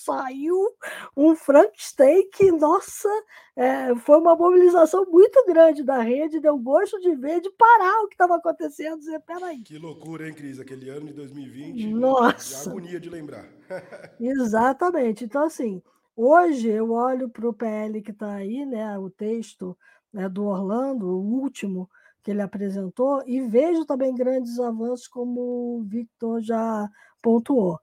[0.09, 0.57] saiu
[1.17, 3.09] um Frankenstein que, nossa,
[3.55, 8.09] é, foi uma mobilização muito grande da rede, deu gosto de ver, de parar o
[8.09, 9.63] que estava acontecendo, dizer, peraí.
[9.63, 10.59] Que loucura, hein, Cris?
[10.59, 11.87] Aquele ano de 2020.
[11.89, 12.71] Nossa.
[12.71, 13.47] Agonia de lembrar.
[14.19, 15.25] Exatamente.
[15.25, 15.83] Então, assim,
[16.21, 19.79] Hoje eu olho para o PL que está aí, né, o texto
[20.13, 21.89] né, do Orlando, o último
[22.25, 25.41] que ele apresentou, e vejo também grandes avanços, como
[25.79, 26.89] o Victor já
[27.23, 27.79] pontuou.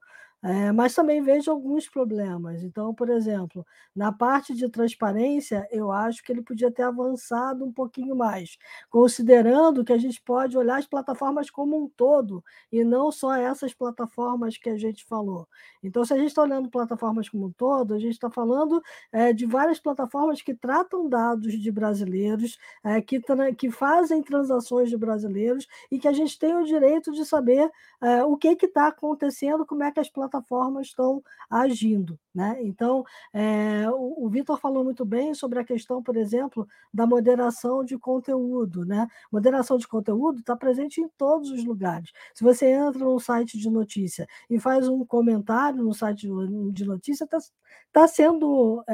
[0.46, 2.62] É, mas também vejo alguns problemas.
[2.62, 7.72] Então, por exemplo, na parte de transparência, eu acho que ele podia ter avançado um
[7.72, 8.56] pouquinho mais,
[8.88, 13.74] considerando que a gente pode olhar as plataformas como um todo e não só essas
[13.74, 15.48] plataformas que a gente falou.
[15.82, 18.80] Então, se a gente está olhando plataformas como um todo, a gente está falando
[19.10, 23.20] é, de várias plataformas que tratam dados de brasileiros, é, que,
[23.58, 27.68] que fazem transações de brasileiros e que a gente tem o direito de saber
[28.00, 32.18] é, o que está acontecendo, como é que as plataformas plataformas estão agindo.
[32.34, 32.58] Né?
[32.62, 37.82] Então, é, o, o Vitor falou muito bem sobre a questão, por exemplo, da moderação
[37.82, 38.84] de conteúdo.
[38.84, 39.06] Né?
[39.32, 42.12] Moderação de conteúdo está presente em todos os lugares.
[42.34, 46.28] Se você entra num site de notícia e faz um comentário no site
[46.72, 47.38] de notícia, está
[47.90, 48.84] tá sendo,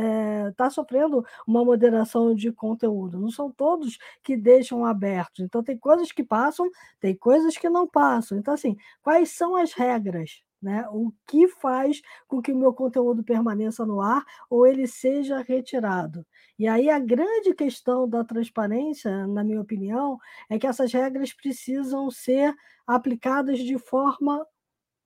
[0.49, 3.19] está é, sofrendo uma moderação de conteúdo.
[3.19, 5.41] Não são todos que deixam abertos.
[5.41, 8.39] Então, tem coisas que passam, tem coisas que não passam.
[8.39, 10.43] Então, assim, quais são as regras?
[10.62, 10.87] Né?
[10.90, 16.25] O que faz com que o meu conteúdo permaneça no ar ou ele seja retirado?
[16.59, 22.11] E aí a grande questão da transparência, na minha opinião, é que essas regras precisam
[22.11, 22.55] ser
[22.87, 24.46] aplicadas de forma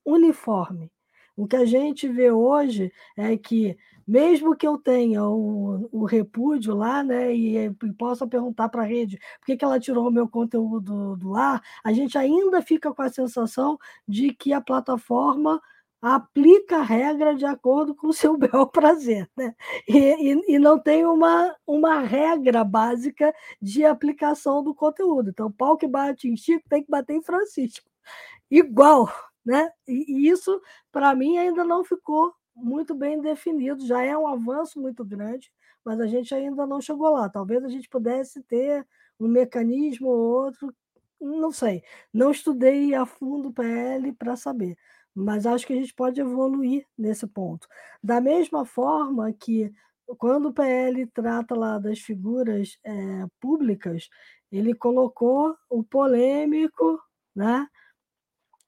[0.06, 0.92] uniforme.
[1.37, 6.75] O que a gente vê hoje é que mesmo que eu tenha o, o repúdio
[6.75, 10.12] lá, né, e, e possa perguntar para a rede por que, que ela tirou o
[10.12, 15.61] meu conteúdo do ar, a gente ainda fica com a sensação de que a plataforma
[16.01, 19.55] aplica a regra de acordo com o seu bel prazer, né?
[19.88, 25.31] E, e, e, não tem uma, uma regra básica de aplicação do conteúdo.
[25.31, 27.88] Então, pau que bate em Chico tem que bater em Francisco.
[28.51, 29.11] Igual,
[29.46, 29.70] né?
[29.87, 35.04] E, isso, para mim, ainda não ficou muito bem definido, já é um avanço muito
[35.04, 35.52] grande,
[35.85, 37.28] mas a gente ainda não chegou lá.
[37.28, 38.87] Talvez a gente pudesse ter
[39.20, 40.74] um mecanismo ou outro,
[41.20, 41.82] não sei.
[42.12, 44.76] Não estudei a fundo o PL para saber,
[45.14, 47.68] mas acho que a gente pode evoluir nesse ponto.
[48.02, 49.72] Da mesma forma que
[50.18, 52.92] quando o PL trata lá das figuras é,
[53.40, 54.09] públicas,
[54.50, 57.00] ele colocou o polêmico,
[57.35, 57.66] né?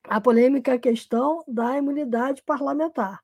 [0.09, 3.21] A polêmica questão da imunidade parlamentar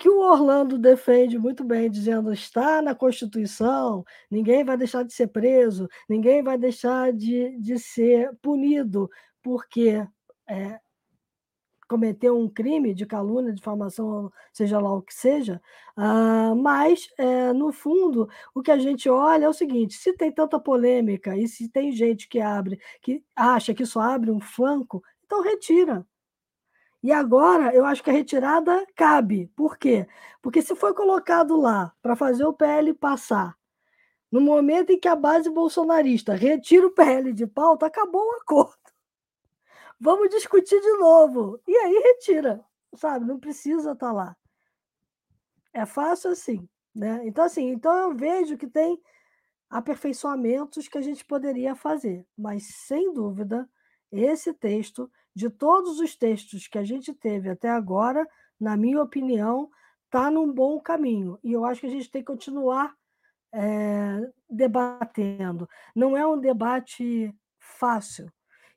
[0.00, 5.26] que o Orlando defende muito bem, dizendo está na Constituição, ninguém vai deixar de ser
[5.26, 9.10] preso, ninguém vai deixar de, de ser punido
[9.42, 10.02] porque
[10.48, 10.80] é,
[11.86, 15.60] cometeu um crime de calúnia, difamação, seja lá o que seja,
[15.98, 20.32] uh, mas, é, no fundo, o que a gente olha é o seguinte: se tem
[20.32, 25.02] tanta polêmica e se tem gente que abre, que acha que isso abre um flanco,
[25.30, 26.04] então retira.
[27.00, 29.46] E agora eu acho que a retirada cabe.
[29.54, 30.08] Por quê?
[30.42, 33.56] Porque se foi colocado lá para fazer o PL passar,
[34.30, 38.76] no momento em que a base bolsonarista retira o PL de pauta, acabou o acordo.
[40.00, 41.60] Vamos discutir de novo.
[41.66, 42.64] E aí retira,
[42.96, 43.24] sabe?
[43.24, 44.36] Não precisa estar tá lá.
[45.72, 47.20] É fácil assim, né?
[47.24, 49.00] Então assim, então eu vejo que tem
[49.70, 53.68] aperfeiçoamentos que a gente poderia fazer, mas sem dúvida
[54.10, 58.26] esse texto de todos os textos que a gente teve até agora,
[58.58, 59.70] na minha opinião,
[60.06, 61.38] está num bom caminho.
[61.42, 62.94] E eu acho que a gente tem que continuar
[63.52, 65.68] é, debatendo.
[65.94, 68.30] Não é um debate fácil.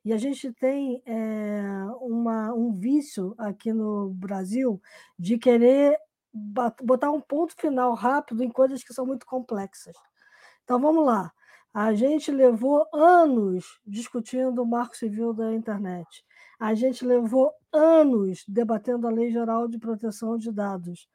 [0.04, 1.62] E a gente tem é,
[2.00, 4.80] uma, um vício aqui no Brasil
[5.18, 5.98] de querer
[6.82, 9.96] botar um ponto final rápido em coisas que são muito complexas.
[10.62, 11.32] Então vamos lá.
[11.72, 16.24] A gente levou anos discutindo o marco civil da internet.
[16.58, 21.08] A gente levou anos debatendo a Lei Geral de Proteção de Dados.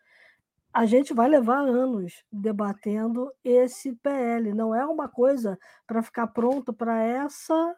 [0.73, 4.53] A gente vai levar anos debatendo esse PL.
[4.53, 7.75] Não é uma coisa para ficar pronto para essa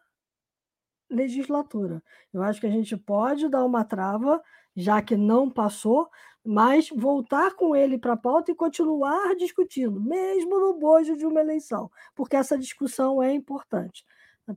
[1.10, 2.02] legislatura.
[2.34, 4.41] Eu acho que a gente pode dar uma trava,
[4.76, 6.10] já que não passou,
[6.43, 11.41] mas voltar com ele para a pauta e continuar discutindo, mesmo no bojo de uma
[11.41, 14.04] eleição, porque essa discussão é importante.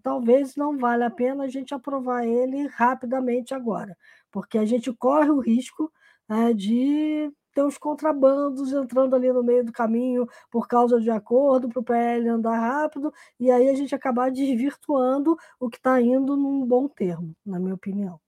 [0.03, 3.97] Talvez não valha a pena a gente aprovar ele rapidamente agora,
[4.31, 5.92] porque a gente corre o risco
[6.29, 11.68] é, de ter os contrabandos entrando ali no meio do caminho por causa de acordo
[11.68, 16.37] para o PL andar rápido, e aí a gente acabar desvirtuando o que está indo
[16.37, 18.20] num bom termo, na minha opinião.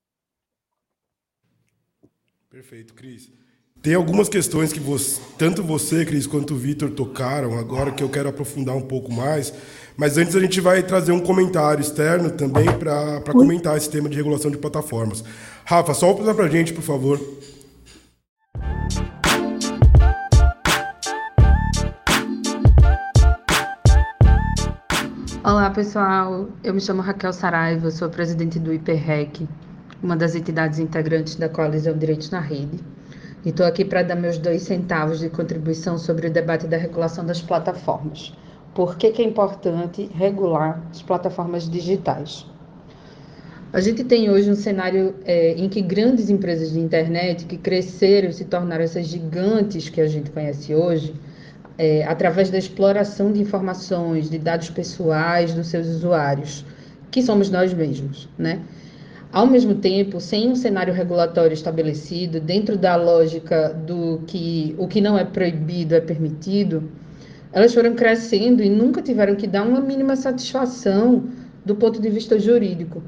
[2.48, 3.45] Perfeito, Cris.
[3.86, 8.08] Tem algumas questões que você, tanto você, Cris, quanto o Vitor tocaram agora que eu
[8.08, 9.54] quero aprofundar um pouco mais.
[9.96, 14.16] Mas antes a gente vai trazer um comentário externo também para comentar esse tema de
[14.16, 15.22] regulação de plataformas.
[15.64, 17.20] Rafa, só para a gente, por favor.
[25.44, 26.48] Olá, pessoal.
[26.64, 29.46] Eu me chamo Raquel Saraiva, sou presidente do IPREC,
[30.02, 32.80] uma das entidades integrantes da Coalizão Direitos na Rede.
[33.46, 37.24] E estou aqui para dar meus dois centavos de contribuição sobre o debate da regulação
[37.24, 38.34] das plataformas.
[38.74, 42.44] Por que, que é importante regular as plataformas digitais?
[43.72, 48.30] A gente tem hoje um cenário é, em que grandes empresas de internet que cresceram
[48.30, 51.14] e se tornaram essas gigantes que a gente conhece hoje,
[51.78, 56.64] é, através da exploração de informações, de dados pessoais dos seus usuários,
[57.12, 58.60] que somos nós mesmos, né?
[59.36, 64.98] Ao mesmo tempo, sem um cenário regulatório estabelecido, dentro da lógica do que o que
[64.98, 66.84] não é proibido é permitido,
[67.52, 71.24] elas foram crescendo e nunca tiveram que dar uma mínima satisfação
[71.66, 73.02] do ponto de vista jurídico.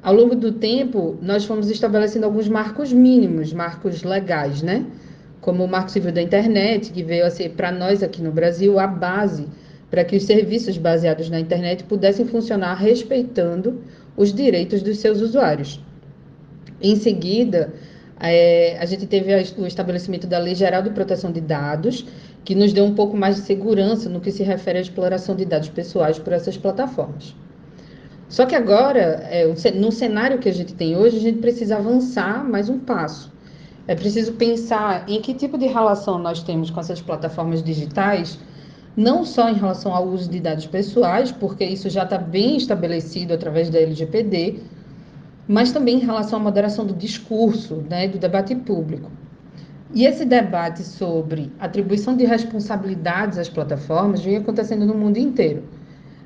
[0.00, 4.86] Ao longo do tempo, nós fomos estabelecendo alguns marcos mínimos, marcos legais, né?
[5.40, 8.78] Como o Marco Civil da Internet, que veio a ser, para nós aqui no Brasil,
[8.78, 9.48] a base
[9.90, 13.80] para que os serviços baseados na internet pudessem funcionar respeitando
[14.16, 15.80] os direitos dos seus usuários.
[16.80, 17.72] Em seguida,
[18.20, 22.06] é, a gente teve o estabelecimento da Lei Geral de Proteção de Dados,
[22.44, 25.44] que nos deu um pouco mais de segurança no que se refere à exploração de
[25.44, 27.34] dados pessoais por essas plataformas.
[28.28, 29.00] Só que agora,
[29.30, 33.32] é, no cenário que a gente tem hoje, a gente precisa avançar mais um passo.
[33.88, 38.36] é preciso pensar em que tipo de relação nós temos com essas plataformas digitais,
[38.96, 43.34] não só em relação ao uso de dados pessoais, porque isso já está bem estabelecido
[43.34, 44.60] através da LGPD,
[45.46, 49.10] mas também em relação à moderação do discurso, né, do debate público.
[49.94, 55.62] E esse debate sobre atribuição de responsabilidades às plataformas vem acontecendo no mundo inteiro.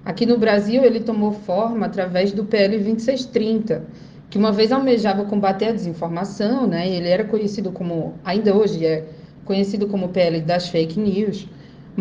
[0.04, 3.84] Aqui no Brasil, ele tomou forma através do PL 2630,
[4.30, 6.88] que uma vez almejava combater a desinformação, né?
[6.88, 9.04] Ele era conhecido como, ainda hoje é
[9.44, 11.46] conhecido como PL das fake news,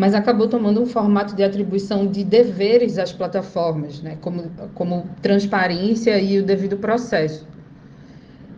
[0.00, 4.16] mas acabou tomando um formato de atribuição de deveres às plataformas, né?
[4.22, 7.46] Como, como transparência e o devido processo.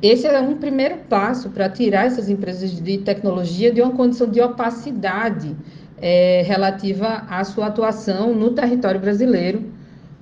[0.01, 4.41] Esse é um primeiro passo para tirar essas empresas de tecnologia de uma condição de
[4.41, 5.57] opacidade
[6.01, 9.65] é, relativa à sua atuação no território brasileiro,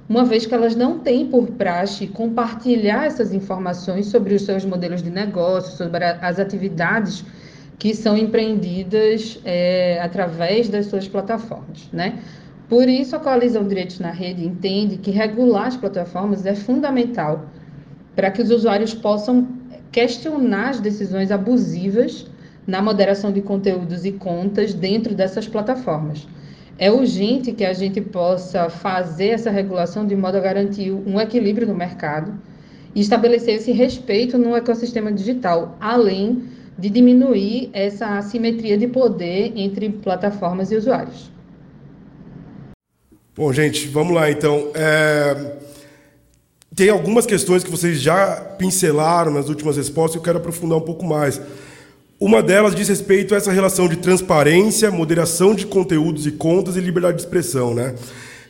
[0.08, 5.02] uma vez que elas não têm por praxe compartilhar essas informações sobre os seus modelos
[5.02, 7.26] de negócio, sobre as atividades
[7.80, 12.18] que são empreendidas é, através das suas plataformas, né?
[12.68, 17.46] Por isso, a Coalizão Direitos na Rede entende que regular as plataformas é fundamental
[18.14, 19.48] para que os usuários possam
[19.90, 22.26] questionar as decisões abusivas
[22.66, 26.28] na moderação de conteúdos e contas dentro dessas plataformas.
[26.78, 31.66] É urgente que a gente possa fazer essa regulação de modo a garantir um equilíbrio
[31.66, 32.34] no mercado
[32.94, 39.90] e estabelecer esse respeito no ecossistema digital, além de diminuir essa assimetria de poder entre
[39.90, 41.30] plataformas e usuários.
[43.36, 44.70] Bom, gente, vamos lá então.
[44.74, 45.56] É...
[46.74, 50.82] Tem algumas questões que vocês já pincelaram nas últimas respostas e eu quero aprofundar um
[50.82, 51.40] pouco mais.
[52.18, 56.80] Uma delas diz respeito a essa relação de transparência, moderação de conteúdos e contas e
[56.80, 57.94] liberdade de expressão, né?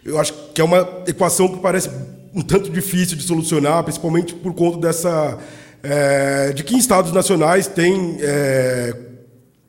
[0.05, 1.89] Eu acho que é uma equação que parece
[2.35, 5.39] um tanto difícil de solucionar, principalmente por conta dessa
[5.83, 8.95] é, de que em estados nacionais tem é,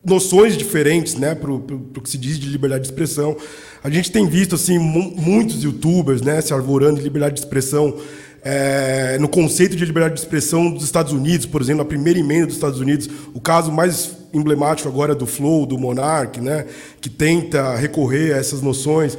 [0.03, 1.61] noções diferentes, né, para o
[2.01, 3.35] que se diz de liberdade de expressão.
[3.83, 7.97] A gente tem visto assim muitos YouTubers, né, se arvorando de liberdade de expressão
[8.43, 12.47] é, no conceito de liberdade de expressão dos Estados Unidos, por exemplo, a primeira emenda
[12.47, 16.65] dos Estados Unidos, o caso mais emblemático agora é do Flow, do Monarch, né,
[16.99, 19.17] que tenta recorrer a essas noções.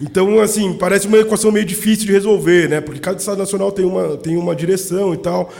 [0.00, 3.84] Então, assim, parece uma equação meio difícil de resolver, né, porque cada estado nacional tem
[3.84, 5.52] uma, tem uma direção e tal.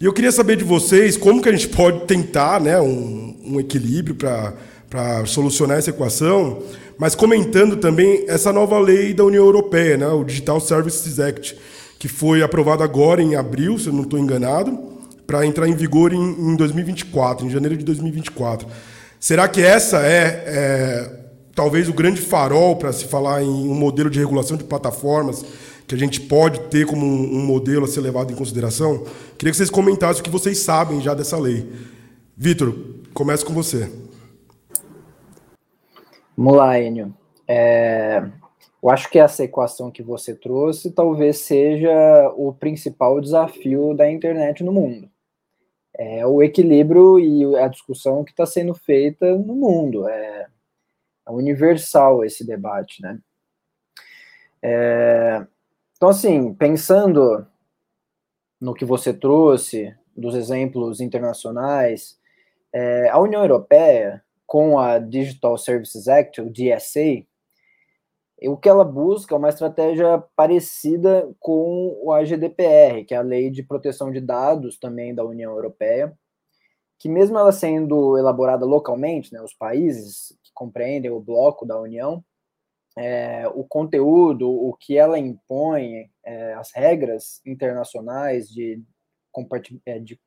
[0.00, 3.58] E eu queria saber de vocês como que a gente pode tentar né, um, um
[3.58, 6.62] equilíbrio para solucionar essa equação,
[6.96, 11.58] mas comentando também essa nova lei da União Europeia, né, o Digital Services Act,
[11.98, 14.78] que foi aprovado agora em abril, se eu não estou enganado,
[15.26, 18.68] para entrar em vigor em, em, 2024, em janeiro de 2024.
[19.18, 21.10] Será que essa é, é
[21.56, 25.44] talvez o grande farol para se falar em um modelo de regulação de plataformas
[25.88, 29.04] que a gente pode ter como um, modelo a ser levado em consideração?
[29.38, 31.66] Queria que vocês comentassem o que vocês sabem já dessa lei.
[32.36, 32.74] Vitor,
[33.14, 33.90] começo com você.
[36.36, 37.14] Vamos lá, Enio.
[37.48, 38.22] É,
[38.82, 44.62] eu acho que essa equação que você trouxe talvez seja o principal desafio da internet
[44.62, 45.10] no mundo.
[45.96, 50.06] É o equilíbrio e a discussão que está sendo feita no mundo.
[50.06, 50.46] É,
[51.26, 53.18] é, universal esse debate, né?
[54.62, 55.46] É,
[55.98, 57.44] então, assim, pensando
[58.60, 62.16] no que você trouxe, dos exemplos internacionais,
[62.72, 67.26] é, a União Europeia, com a Digital Services Act, o DSA,
[68.42, 73.50] o que ela busca é uma estratégia parecida com a GDPR, que é a Lei
[73.50, 76.16] de Proteção de Dados também da União Europeia,
[76.96, 82.24] que mesmo ela sendo elaborada localmente, né, os países que compreendem o bloco da União,
[83.00, 88.82] é, o conteúdo, o que ela impõe, é, as regras internacionais de,
[89.86, 90.20] é, de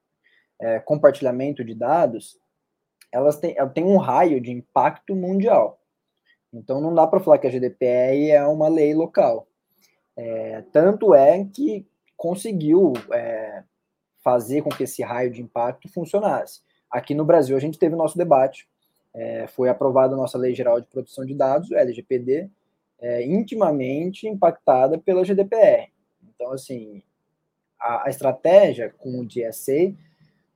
[0.62, 2.40] é, compartilhamento de dados,
[3.12, 5.82] elas têm, ela um raio de impacto mundial.
[6.54, 9.48] Então não dá para falar que a GDPR é uma lei local.
[10.16, 13.64] É, tanto é que conseguiu é,
[14.24, 16.62] fazer com que esse raio de impacto funcionasse.
[16.90, 18.66] Aqui no Brasil a gente teve o nosso debate,
[19.14, 22.50] é, foi aprovada a nossa Lei Geral de Proteção de Dados, LGPD,
[23.02, 25.92] é, intimamente impactada pela GDPR.
[26.24, 27.02] Então, assim,
[27.80, 29.94] a, a estratégia com o DSA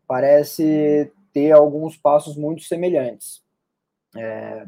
[0.07, 3.43] parece ter alguns passos muito semelhantes.
[4.15, 4.67] É,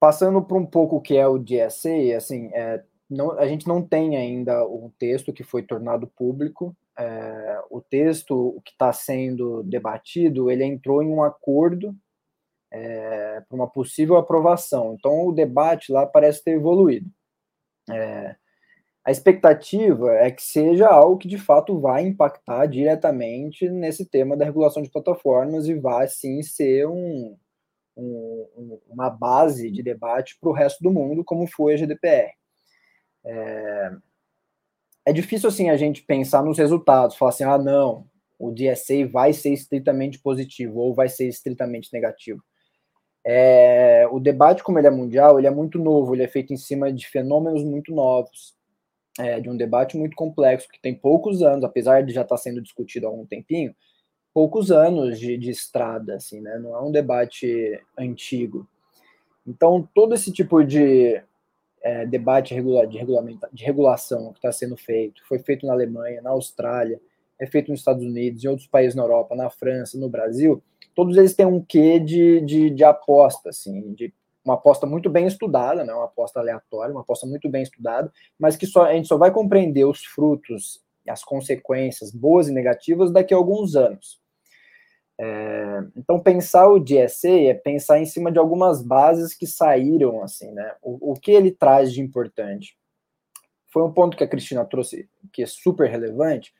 [0.00, 3.82] Passando para um pouco o que é o DSA, assim, é, não, a gente não
[3.82, 6.76] tem ainda um texto que foi tornado público.
[6.96, 11.96] É, o texto que está sendo debatido, ele entrou em um acordo
[12.70, 14.94] é, para uma possível aprovação.
[14.94, 17.10] Então, o debate lá parece ter evoluído.
[17.90, 18.36] É,
[19.04, 24.44] A expectativa é que seja algo que de fato vai impactar diretamente nesse tema da
[24.44, 27.36] regulação de plataformas e vai sim ser um,
[27.96, 32.32] um, uma base de debate para o resto do mundo, como foi a GDPR.
[33.24, 33.92] É,
[35.06, 38.06] é difícil assim a gente pensar nos resultados, falar assim, ah, não,
[38.38, 42.42] o DSA vai ser estritamente positivo ou vai ser estritamente negativo.
[43.30, 46.56] É, o debate, como ele é mundial, ele é muito novo, ele é feito em
[46.56, 48.56] cima de fenômenos muito novos
[49.18, 52.62] é, de um debate muito complexo, que tem poucos anos, apesar de já estar sendo
[52.62, 53.76] discutido há algum tempinho,
[54.32, 56.58] poucos anos de, de estrada, assim, né?
[56.58, 58.66] Não é um debate antigo.
[59.46, 61.22] Então, todo esse tipo de
[61.82, 62.98] é, debate regula de,
[63.52, 66.98] de regulação que está sendo feito, foi feito na Alemanha, na Austrália,
[67.38, 70.62] é feito nos Estados Unidos, em outros países na Europa, na França, no Brasil,
[70.98, 74.12] todos eles têm um quê de, de, de aposta, assim, de
[74.44, 78.12] uma aposta muito bem estudada, não é uma aposta aleatória, uma aposta muito bem estudada,
[78.36, 83.12] mas que só, a gente só vai compreender os frutos, as consequências boas e negativas
[83.12, 84.20] daqui a alguns anos.
[85.20, 90.50] É, então, pensar o DSA é pensar em cima de algumas bases que saíram, assim,
[90.50, 90.74] né?
[90.82, 92.76] O, o que ele traz de importante?
[93.72, 96.52] Foi um ponto que a Cristina trouxe, que é super relevante,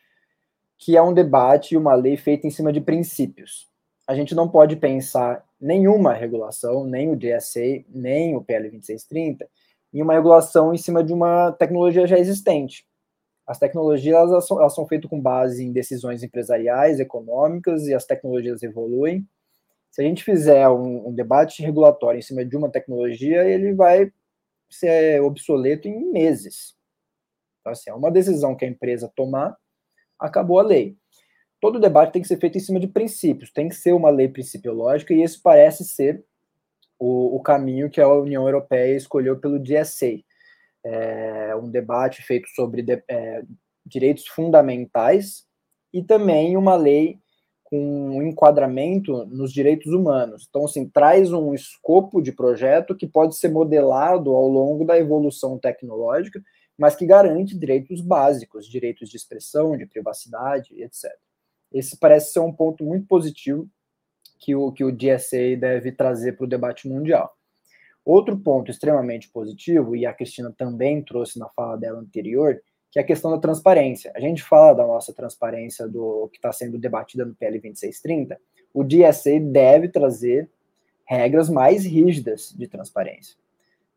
[0.78, 3.67] que é um debate e uma lei feita em cima de princípios.
[4.08, 9.46] A gente não pode pensar nenhuma regulação, nem o DSA, nem o PL 2630,
[9.92, 12.86] em uma regulação em cima de uma tecnologia já existente.
[13.46, 18.06] As tecnologias elas são, elas são feitas com base em decisões empresariais, econômicas, e as
[18.06, 19.28] tecnologias evoluem.
[19.90, 24.10] Se a gente fizer um, um debate regulatório em cima de uma tecnologia, ele vai
[24.70, 26.74] ser obsoleto em meses.
[27.60, 29.54] Então, assim, é uma decisão que a empresa tomar,
[30.18, 30.97] acabou a lei
[31.60, 34.28] todo debate tem que ser feito em cima de princípios, tem que ser uma lei
[34.28, 36.24] principiológica, e esse parece ser
[36.98, 40.20] o, o caminho que a União Europeia escolheu pelo DSA.
[40.84, 43.42] É um debate feito sobre de, é,
[43.84, 45.44] direitos fundamentais
[45.92, 47.18] e também uma lei
[47.64, 50.46] com um enquadramento nos direitos humanos.
[50.48, 55.58] Então, assim, traz um escopo de projeto que pode ser modelado ao longo da evolução
[55.58, 56.40] tecnológica,
[56.78, 61.10] mas que garante direitos básicos, direitos de expressão, de privacidade, etc.
[61.72, 63.68] Esse parece ser um ponto muito positivo
[64.38, 67.34] que o, que o DSA deve trazer para o debate mundial.
[68.04, 72.58] Outro ponto extremamente positivo, e a Cristina também trouxe na fala dela anterior,
[72.90, 74.10] que é a questão da transparência.
[74.14, 78.40] A gente fala da nossa transparência do que está sendo debatida no PL 2630,
[78.72, 80.48] o DSA deve trazer
[81.04, 83.36] regras mais rígidas de transparência.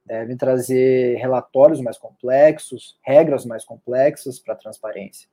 [0.06, 5.30] Deve trazer relatórios mais complexos, regras mais complexas para transparência.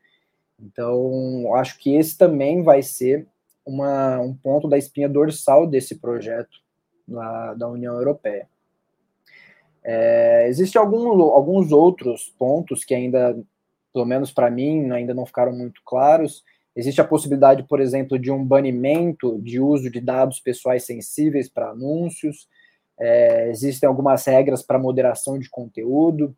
[0.61, 3.27] Então, acho que esse também vai ser
[3.65, 6.59] uma, um ponto da espinha dorsal desse projeto
[7.07, 8.49] lá da União Europeia.
[9.85, 13.39] É, Existem algum, alguns outros pontos que ainda,
[13.93, 16.43] pelo menos para mim, ainda não ficaram muito claros.
[16.75, 21.71] Existe a possibilidade, por exemplo, de um banimento de uso de dados pessoais sensíveis para
[21.71, 22.49] anúncios.
[22.99, 26.37] É, existem algumas regras para moderação de conteúdo.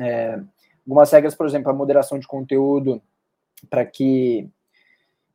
[0.00, 0.40] É,
[0.86, 3.00] algumas regras, por exemplo, a moderação de conteúdo
[3.68, 4.48] para que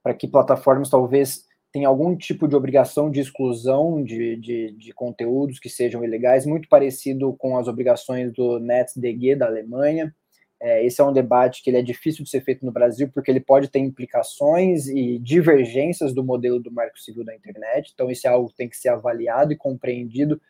[0.01, 5.59] para que plataformas talvez tenham algum tipo de obrigação de exclusão de, de, de, conteúdos
[5.59, 10.13] que sejam ilegais, muito parecido com as obrigações do NetzDG da Alemanha.
[10.61, 13.29] É, esse é um debate que ele é difícil de ser feito no Brasil, porque
[13.31, 18.27] ele pode ter implicações e divergências do modelo do marco civil da internet, então isso
[18.27, 20.41] é algo que tem que ser avaliado e compreendido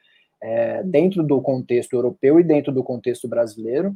[0.41, 3.95] é, dentro do contexto europeu e dentro do contexto brasileiro.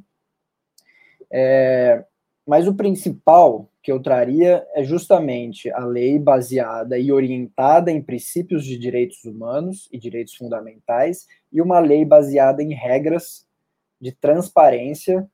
[1.32, 2.04] É,
[2.46, 8.66] mas o principal que eu traria é justamente a lei baseada e orientada em princípios
[8.66, 13.48] de direitos humanos e direitos fundamentais e uma lei baseada em regras
[14.00, 15.30] de transparência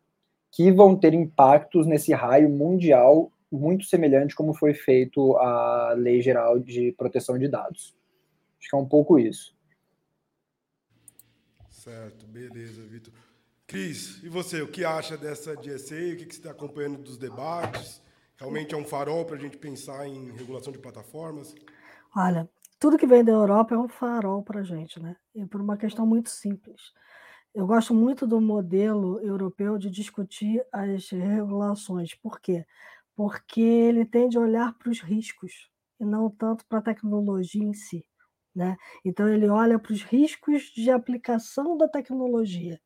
[0.52, 6.60] que vão ter impactos nesse raio mundial muito semelhante como foi feito a Lei Geral
[6.60, 7.96] de Proteção de Dados.
[8.60, 9.56] Acho que é um pouco isso.
[11.70, 13.14] Certo, beleza, Vitor.
[13.70, 15.94] Cris, e você, o que acha dessa DSA?
[15.94, 18.02] O que, você está acompanhando dos debates?
[18.36, 21.54] Realmente é um farol para a gente pensar em regulação de plataformas?
[22.16, 22.50] Olha,
[22.80, 25.16] tudo que vem da Europa é um farol para a gente, né?
[25.36, 26.82] E por uma questão muito simples.
[27.54, 32.16] Eu gosto muito do modelo europeu de discutir as regulações.
[32.16, 32.66] Por quê?
[33.16, 37.74] Porque ele tende a olhar para os riscos e não tanto para a tecnologia em
[37.74, 38.04] si.
[38.56, 38.76] Né?
[39.06, 42.82] Então, ele olha para os riscos de aplicação da tecnologia.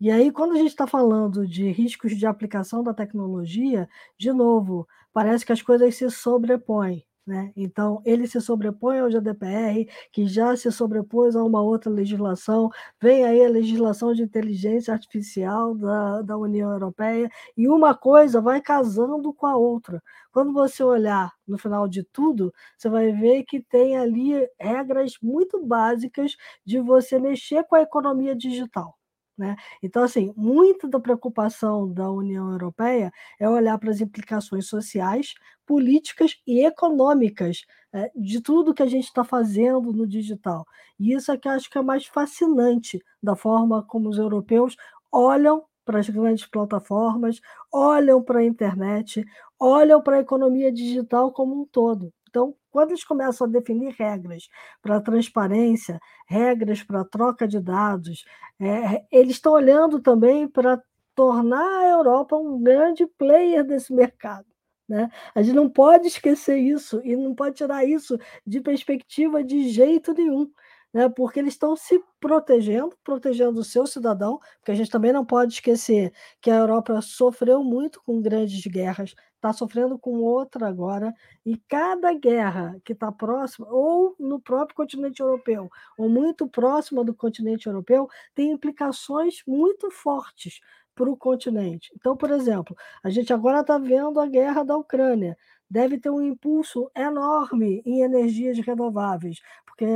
[0.00, 3.88] E aí, quando a gente está falando de riscos de aplicação da tecnologia,
[4.18, 7.04] de novo, parece que as coisas se sobrepõem.
[7.26, 7.50] Né?
[7.56, 12.70] Então, ele se sobrepõe ao GDPR, que já se sobrepôs a uma outra legislação,
[13.00, 18.60] vem aí a legislação de inteligência artificial da, da União Europeia, e uma coisa vai
[18.60, 20.00] casando com a outra.
[20.30, 25.64] Quando você olhar no final de tudo, você vai ver que tem ali regras muito
[25.64, 28.96] básicas de você mexer com a economia digital.
[29.36, 29.54] Né?
[29.82, 35.34] Então, assim, muita da preocupação da União Europeia é olhar para as implicações sociais,
[35.66, 40.64] políticas e econômicas é, de tudo que a gente está fazendo no digital.
[40.98, 44.76] E isso é que acho que é mais fascinante da forma como os europeus
[45.12, 47.40] olham para as grandes plataformas,
[47.72, 49.24] olham para a internet,
[49.58, 52.12] olham para a economia digital como um todo.
[52.28, 54.50] Então, quando eles começam a definir regras
[54.82, 58.26] para transparência, regras para troca de dados,
[58.60, 60.82] é, eles estão olhando também para
[61.14, 64.44] tornar a Europa um grande player desse mercado.
[64.86, 65.10] Né?
[65.34, 70.12] A gente não pode esquecer isso e não pode tirar isso de perspectiva de jeito
[70.12, 70.50] nenhum
[70.96, 75.26] né, porque eles estão se protegendo, protegendo o seu cidadão, porque a gente também não
[75.26, 76.10] pode esquecer
[76.40, 79.14] que a Europa sofreu muito com grandes guerras,
[79.46, 85.20] está sofrendo com outra agora, e cada guerra que está próxima, ou no próprio continente
[85.20, 90.60] europeu, ou muito próxima do continente europeu, tem implicações muito fortes
[90.94, 91.92] para o continente.
[91.94, 95.36] Então, por exemplo, a gente agora está vendo a guerra da Ucrânia.
[95.70, 99.86] Deve ter um impulso enorme em energias renováveis, porque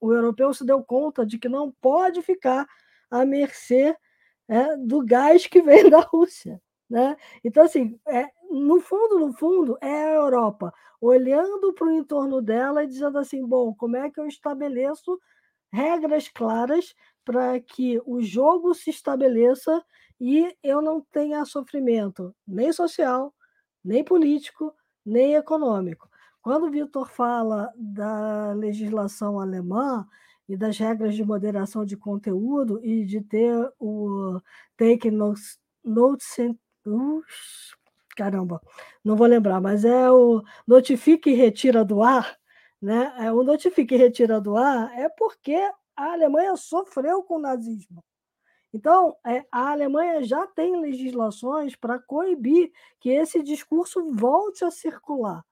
[0.00, 2.66] o europeu se deu conta de que não pode ficar
[3.10, 3.96] à mercê
[4.48, 6.60] é, do gás que vem da Rússia.
[6.88, 7.16] Né?
[7.44, 12.84] Então, assim, é, no fundo, no fundo, é a Europa olhando para o entorno dela
[12.84, 15.18] e dizendo assim: bom, como é que eu estabeleço
[15.72, 16.94] regras claras
[17.24, 19.84] para que o jogo se estabeleça
[20.20, 23.32] e eu não tenha sofrimento nem social,
[23.84, 24.74] nem político,
[25.04, 26.08] nem econômico.
[26.42, 30.06] Quando o Vitor fala da legislação alemã
[30.48, 34.40] e das regras de moderação de conteúdo e de ter o
[34.76, 36.36] take notes, notes
[38.20, 38.60] caramba,
[39.02, 42.38] não vou lembrar, mas é o notifique e retira do ar,
[42.80, 43.14] né?
[43.18, 45.54] É o notifique e retira do ar é porque
[45.96, 48.04] a Alemanha sofreu com o nazismo.
[48.74, 55.42] Então, é, a Alemanha já tem legislações para coibir que esse discurso volte a circular.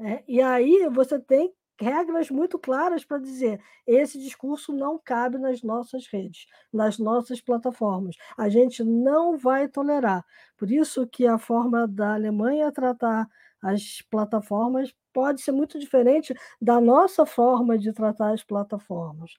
[0.00, 5.62] É, e aí você tem regras muito claras para dizer esse discurso não cabe nas
[5.62, 8.16] nossas redes, nas nossas plataformas.
[8.36, 10.24] A gente não vai tolerar.
[10.56, 13.28] Por isso que a forma da Alemanha tratar
[13.62, 19.32] as plataformas pode ser muito diferente da nossa forma de tratar as plataformas.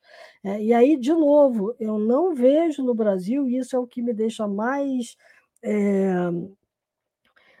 [0.44, 4.02] É, e aí, de novo, eu não vejo no Brasil, e isso é o que
[4.02, 5.16] me deixa mais
[5.62, 6.12] é,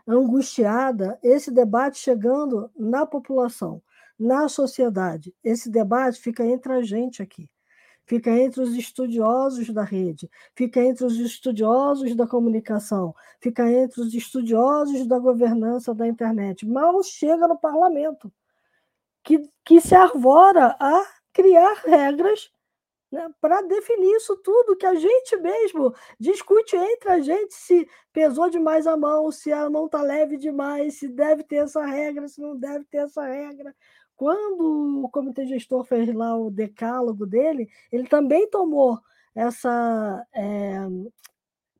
[0.06, 3.82] angustiada esse debate chegando na população,
[4.20, 5.34] na sociedade.
[5.42, 7.48] Esse debate fica entre a gente aqui,
[8.06, 14.12] fica entre os estudiosos da rede, fica entre os estudiosos da comunicação, fica entre os
[14.12, 16.66] estudiosos da governança da internet.
[16.66, 18.30] Mal chega no parlamento,
[19.24, 21.02] que, que se arvora a
[21.32, 22.50] criar regras
[23.10, 28.48] né, para definir isso tudo, que a gente mesmo discute entre a gente se pesou
[28.48, 32.40] demais a mão, se a mão está leve demais, se deve ter essa regra, se
[32.40, 33.74] não deve ter essa regra.
[34.20, 39.00] Quando o comitê gestor fez lá o decálogo dele, ele também tomou
[39.34, 40.78] essa, é,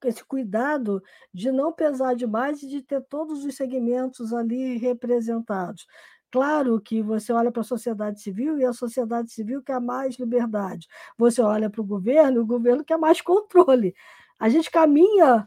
[0.06, 1.02] esse cuidado
[1.34, 5.86] de não pesar demais e de ter todos os segmentos ali representados.
[6.30, 10.88] Claro que você olha para a sociedade civil e a sociedade civil quer mais liberdade.
[11.18, 13.94] Você olha para o governo e o governo quer mais controle.
[14.38, 15.46] A gente caminha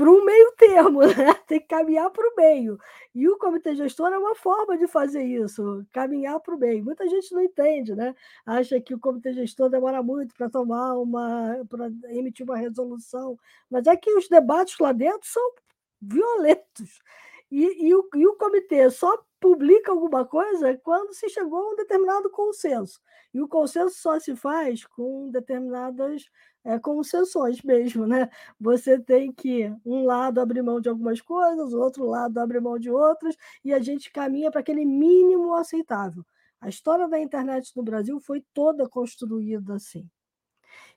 [0.00, 1.34] para o meio termo, né?
[1.46, 2.78] tem que caminhar para o meio.
[3.14, 6.82] E o comitê gestor é uma forma de fazer isso, caminhar para o meio.
[6.82, 8.14] Muita gente não entende, né?
[8.46, 13.38] Acha que o comitê gestor demora muito para tomar uma, para emitir uma resolução,
[13.68, 15.52] mas é que os debates lá dentro são
[16.00, 17.02] violentos.
[17.50, 21.76] E, e, o, e o comitê só publica alguma coisa quando se chegou a um
[21.76, 23.02] determinado consenso.
[23.34, 26.30] E o consenso só se faz com determinadas
[26.64, 28.28] é, concessões mesmo, né?
[28.58, 32.78] Você tem que um lado abrir mão de algumas coisas, o outro lado abrir mão
[32.78, 36.24] de outras, e a gente caminha para aquele mínimo aceitável.
[36.60, 40.08] A história da internet no Brasil foi toda construída assim.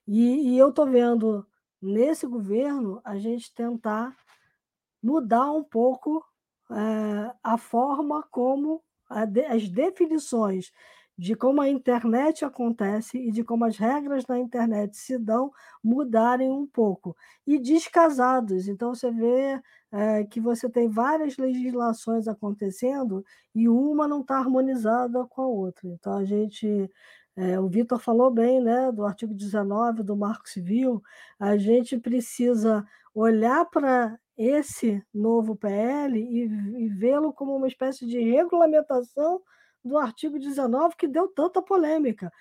[0.08, 1.48] E, e eu estou vendo
[1.82, 4.16] nesse governo a gente tentar
[5.02, 6.24] mudar um pouco
[6.72, 10.72] é, a forma como a as definições
[11.18, 15.52] de como a internet acontece e de como as regras da internet se dão
[15.84, 17.16] mudarem um pouco.
[17.46, 18.68] E descasados.
[18.68, 19.62] Então, você vê
[19.92, 25.88] é, que você tem várias legislações acontecendo e uma não está harmonizada com a outra.
[25.88, 26.90] Então, a gente.
[27.36, 31.02] É, o Vitor falou bem né, do artigo 19 do Marco Civil,
[31.40, 38.20] a gente precisa olhar para esse novo PL e, e vê-lo como uma espécie de
[38.20, 39.42] regulamentação
[39.84, 42.32] do artigo 19 que deu tanta polêmica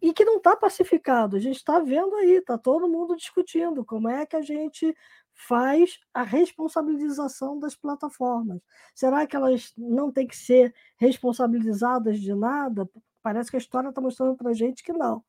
[0.00, 1.36] e que não está pacificado.
[1.36, 4.94] A gente está vendo aí, está todo mundo discutindo como é que a gente
[5.34, 8.60] faz a responsabilização das plataformas.
[8.94, 12.88] Será que elas não têm que ser responsabilizadas de nada?
[13.22, 15.22] Parece que a história está mostrando para a gente que não.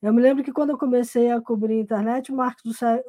[0.00, 2.58] Eu me lembro que quando eu comecei a cobrir a internet, o Mark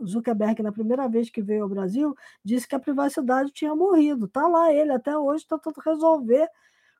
[0.04, 4.26] Zuckerberg, na primeira vez que veio ao Brasil, disse que a privacidade tinha morrido.
[4.26, 6.50] Está lá ele até hoje tentando resolver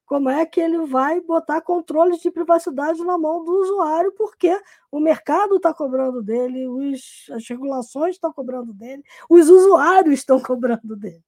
[0.10, 4.60] como é que ele vai botar controles de privacidade na mão do usuário, porque
[4.92, 10.96] o mercado está cobrando dele, os, as regulações estão cobrando dele, os usuários estão cobrando
[10.96, 11.24] dele.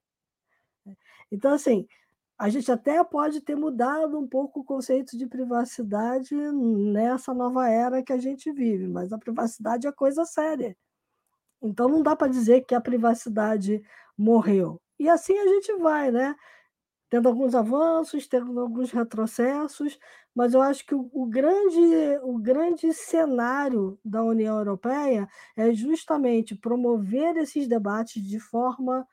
[1.31, 1.87] Então, assim,
[2.35, 8.01] a gente até pode ter mudado um pouco o conceito de privacidade nessa nova era
[8.01, 10.75] que a gente vive, mas a privacidade é coisa séria.
[11.61, 13.83] Então, não dá para dizer que a privacidade
[14.17, 14.81] morreu.
[14.97, 16.35] E assim a gente vai, né?
[17.11, 19.99] Tendo alguns avanços, tendo alguns retrocessos,
[20.33, 21.77] mas eu acho que o, o, grande,
[22.23, 29.05] o grande cenário da União Europeia é justamente promover esses debates de forma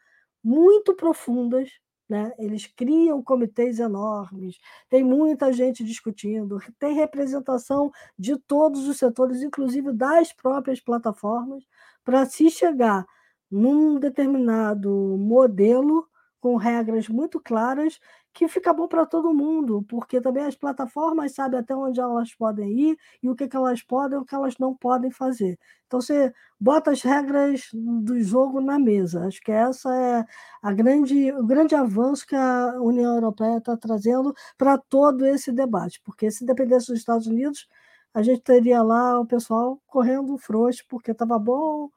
[0.45, 1.73] muito profundas.
[2.09, 2.33] Né?
[2.39, 9.93] Eles criam comitês enormes, tem muita gente discutindo, tem representação de todos os setores, inclusive
[9.93, 11.65] das próprias plataformas,
[12.05, 13.05] para se chegar
[13.51, 14.89] num determinado
[15.19, 16.09] modelo
[16.41, 17.99] com regras muito claras
[18.33, 22.71] que fica bom para todo mundo, porque também as plataformas sabem até onde elas podem
[22.71, 25.59] ir e o que, que elas podem e o que elas não podem fazer.
[25.87, 29.27] Então você bota as regras do jogo na mesa.
[29.27, 30.25] Acho que essa é
[30.63, 36.01] a grande, o grande avanço que a União Europeia está trazendo para todo esse debate,
[36.05, 37.69] porque se dependesse dos Estados Unidos,
[38.15, 41.91] a gente teria lá o pessoal correndo frouxo porque estava bom,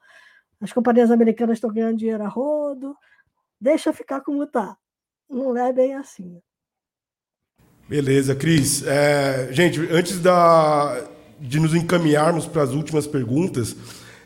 [0.59, 2.95] as companhias americanas estão ganhando dinheiro a rodo,
[3.62, 4.76] deixa ficar como está.
[5.30, 6.41] Não é bem assim.
[7.88, 8.84] Beleza, Cris.
[8.86, 11.03] É, gente, antes da,
[11.39, 13.76] de nos encaminharmos para as últimas perguntas,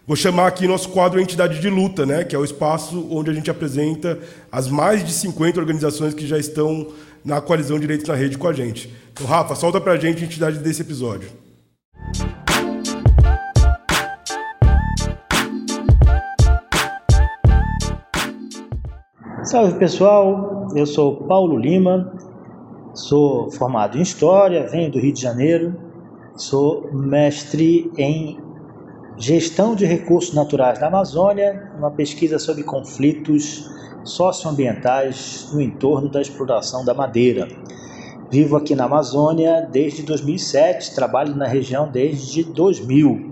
[0.07, 3.33] vou chamar aqui nosso quadro Entidade de Luta, né, que é o espaço onde a
[3.33, 4.19] gente apresenta
[4.51, 8.53] as mais de 50 organizações que já estão na coalizão Direitos na Rede com a
[8.53, 8.93] gente.
[9.11, 11.29] Então, Rafa, solta para a gente a entidade desse episódio.
[19.45, 22.11] Salve pessoal, eu sou Paulo Lima,
[22.95, 25.75] sou formado em História, venho do Rio de Janeiro,
[26.35, 28.39] sou mestre em
[29.17, 33.69] Gestão de Recursos Naturais da Amazônia, uma pesquisa sobre conflitos
[34.03, 37.47] socioambientais no entorno da exploração da madeira.
[38.31, 43.31] Vivo aqui na Amazônia desde 2007, trabalho na região desde 2000.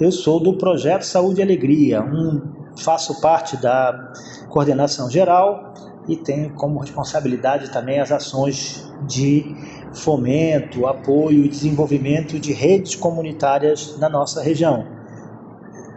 [0.00, 2.40] Eu sou do projeto Saúde e Alegria, um
[2.78, 4.12] faço parte da
[4.50, 5.72] coordenação geral
[6.08, 9.54] e tenho como responsabilidade também as ações de
[9.92, 14.84] fomento, apoio e desenvolvimento de redes comunitárias na nossa região.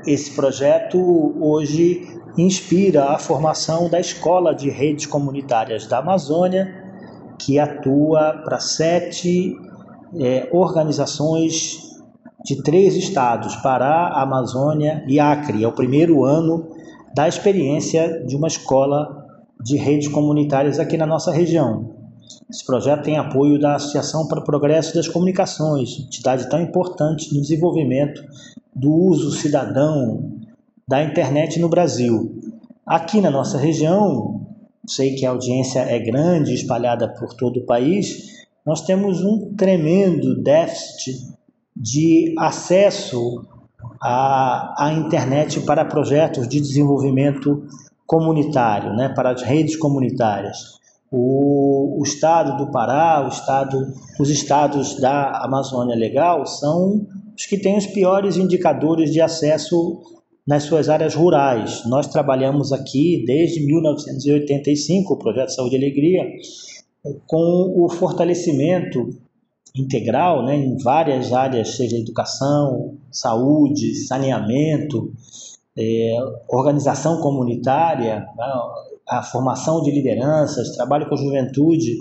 [0.06, 1.00] Esse projeto
[1.40, 6.74] hoje inspira a formação da Escola de Redes Comunitárias da Amazônia,
[7.38, 9.56] que atua para sete
[10.20, 11.94] é, organizações
[12.44, 15.64] de três estados, Pará, Amazônia e Acre.
[15.64, 16.73] É o primeiro ano
[17.14, 19.28] da experiência de uma escola
[19.62, 21.94] de redes comunitárias aqui na nossa região.
[22.50, 27.42] Esse projeto tem apoio da Associação para o Progresso das Comunicações, entidade tão importante no
[27.42, 28.24] desenvolvimento
[28.76, 30.32] do uso cidadão
[30.88, 32.42] da internet no Brasil.
[32.86, 34.46] Aqui na nossa região,
[34.88, 40.42] sei que a audiência é grande, espalhada por todo o país, nós temos um tremendo
[40.42, 41.34] déficit
[41.76, 43.46] de acesso
[44.04, 47.64] à, à internet para projetos de desenvolvimento
[48.06, 50.58] comunitário, né, para as redes comunitárias.
[51.10, 57.58] O, o estado do Pará, o estado, os estados da Amazônia Legal são os que
[57.58, 60.02] têm os piores indicadores de acesso
[60.46, 61.84] nas suas áreas rurais.
[61.86, 66.24] Nós trabalhamos aqui desde 1985, o Projeto Saúde e Alegria,
[67.26, 69.10] com o fortalecimento
[69.76, 75.12] integral né, em várias áreas, seja educação, saúde, saneamento,
[75.78, 76.16] é,
[76.48, 78.54] organização comunitária, né,
[79.10, 81.98] a formação de lideranças, trabalho com juventude,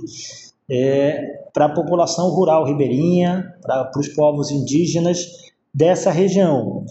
[0.70, 5.26] é, para a população rural ribeirinha, para os povos indígenas
[5.74, 6.84] dessa região.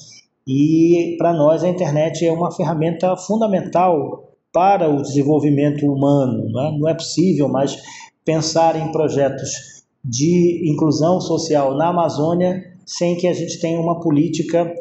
[0.48, 6.50] E para nós a internet é uma ferramenta fundamental para o desenvolvimento humano.
[6.50, 7.78] Não é, não é possível mais
[8.26, 14.74] pensar em projetos de inclusão social na Amazônia sem que a gente tenha uma política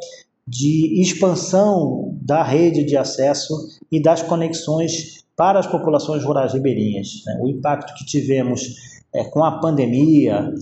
[0.46, 3.54] de expansão da rede de acesso
[3.90, 7.22] e das conexões para as populações rurais ribeirinhas.
[7.26, 7.38] Né?
[7.40, 8.74] O impacto que tivemos
[9.14, 10.52] é, com a pandemia,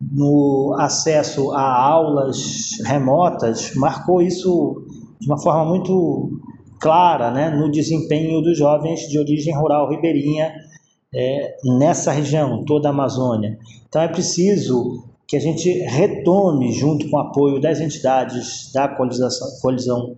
[0.00, 4.86] no acesso a aulas remotas, marcou isso
[5.20, 6.40] de uma forma muito
[6.80, 10.52] clara né, no desempenho dos jovens de origem rural ribeirinha
[11.14, 13.58] é, nessa região, toda a Amazônia.
[13.88, 20.16] Então é preciso que a gente retome, junto com o apoio das entidades da coalizão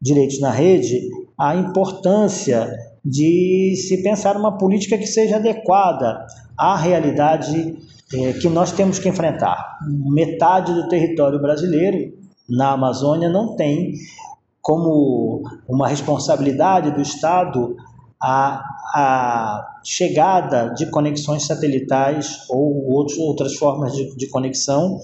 [0.00, 1.08] Direitos na Rede,
[1.38, 2.68] a importância
[3.04, 6.26] de se pensar uma política que seja adequada
[6.58, 7.76] à realidade
[8.12, 9.78] é, que nós temos que enfrentar.
[9.86, 12.12] Metade do território brasileiro,
[12.48, 13.94] na Amazônia, não tem
[14.60, 17.76] como uma responsabilidade do Estado
[18.20, 18.62] a,
[18.94, 24.98] a chegada de conexões satelitais ou outros, outras formas de, de conexão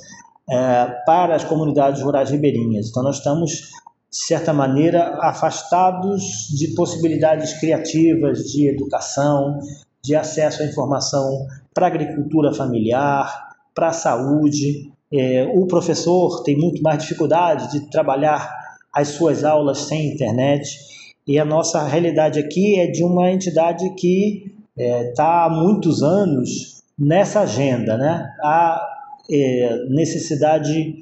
[0.49, 2.89] é, para as comunidades rurais ribeirinhas.
[2.89, 6.23] Então, nós estamos, de certa maneira, afastados
[6.57, 9.61] de possibilidades criativas de educação,
[10.03, 14.91] de acesso à informação para a agricultura familiar, para a saúde.
[15.13, 20.92] É, o professor tem muito mais dificuldade de trabalhar as suas aulas sem internet.
[21.27, 26.03] E a nossa realidade aqui é de uma entidade que está é, tá há muitos
[26.03, 27.97] anos nessa agenda.
[27.97, 28.29] Né?
[28.43, 28.85] Há
[29.31, 30.97] é, necessidade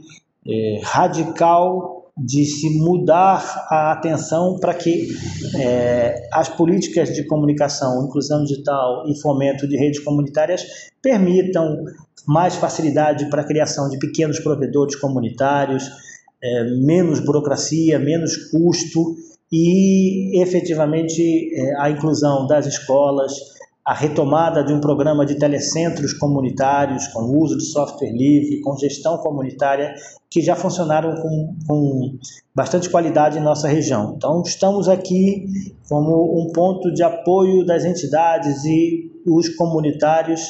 [0.47, 5.09] é, radical de se mudar a atenção para que
[5.57, 10.63] é, as políticas de comunicação, inclusão digital e fomento de redes comunitárias
[11.01, 11.83] permitam
[12.27, 15.91] mais facilidade para a criação de pequenos provedores comunitários,
[16.43, 19.17] é, menos burocracia, menos custo
[19.53, 21.23] e efetivamente
[21.55, 23.33] é, a inclusão das escolas,
[23.85, 29.19] a retomada de um programa de telecentros comunitários com uso de software livre, com gestão
[29.19, 29.95] comunitária,
[30.31, 32.19] que já funcionaram com, com
[32.55, 34.15] bastante qualidade em nossa região.
[34.17, 35.47] Então, estamos aqui
[35.89, 40.41] como um ponto de apoio das entidades e os comunitários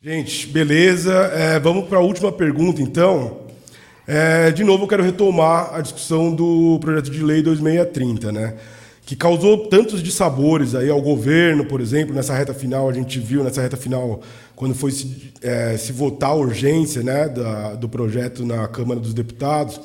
[0.02, 1.14] Gente, beleza.
[1.14, 3.38] É, vamos para a última pergunta, então.
[4.06, 8.54] É, de novo, eu quero retomar a discussão do projeto de lei 2630, né?
[9.06, 13.44] que causou tantos dissabores aí ao governo, por exemplo, nessa reta final, a gente viu
[13.44, 14.20] nessa reta final,
[14.56, 19.12] quando foi se, é, se votar a urgência né, da, do projeto na Câmara dos
[19.12, 19.80] Deputados,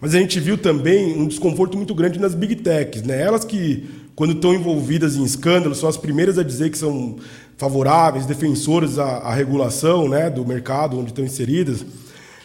[0.00, 3.20] mas a gente viu também um desconforto muito grande nas big techs, né?
[3.20, 7.16] elas que, quando estão envolvidas em escândalos, são as primeiras a dizer que são
[7.58, 11.84] favoráveis, defensoras à, à regulação né, do mercado onde estão inseridas,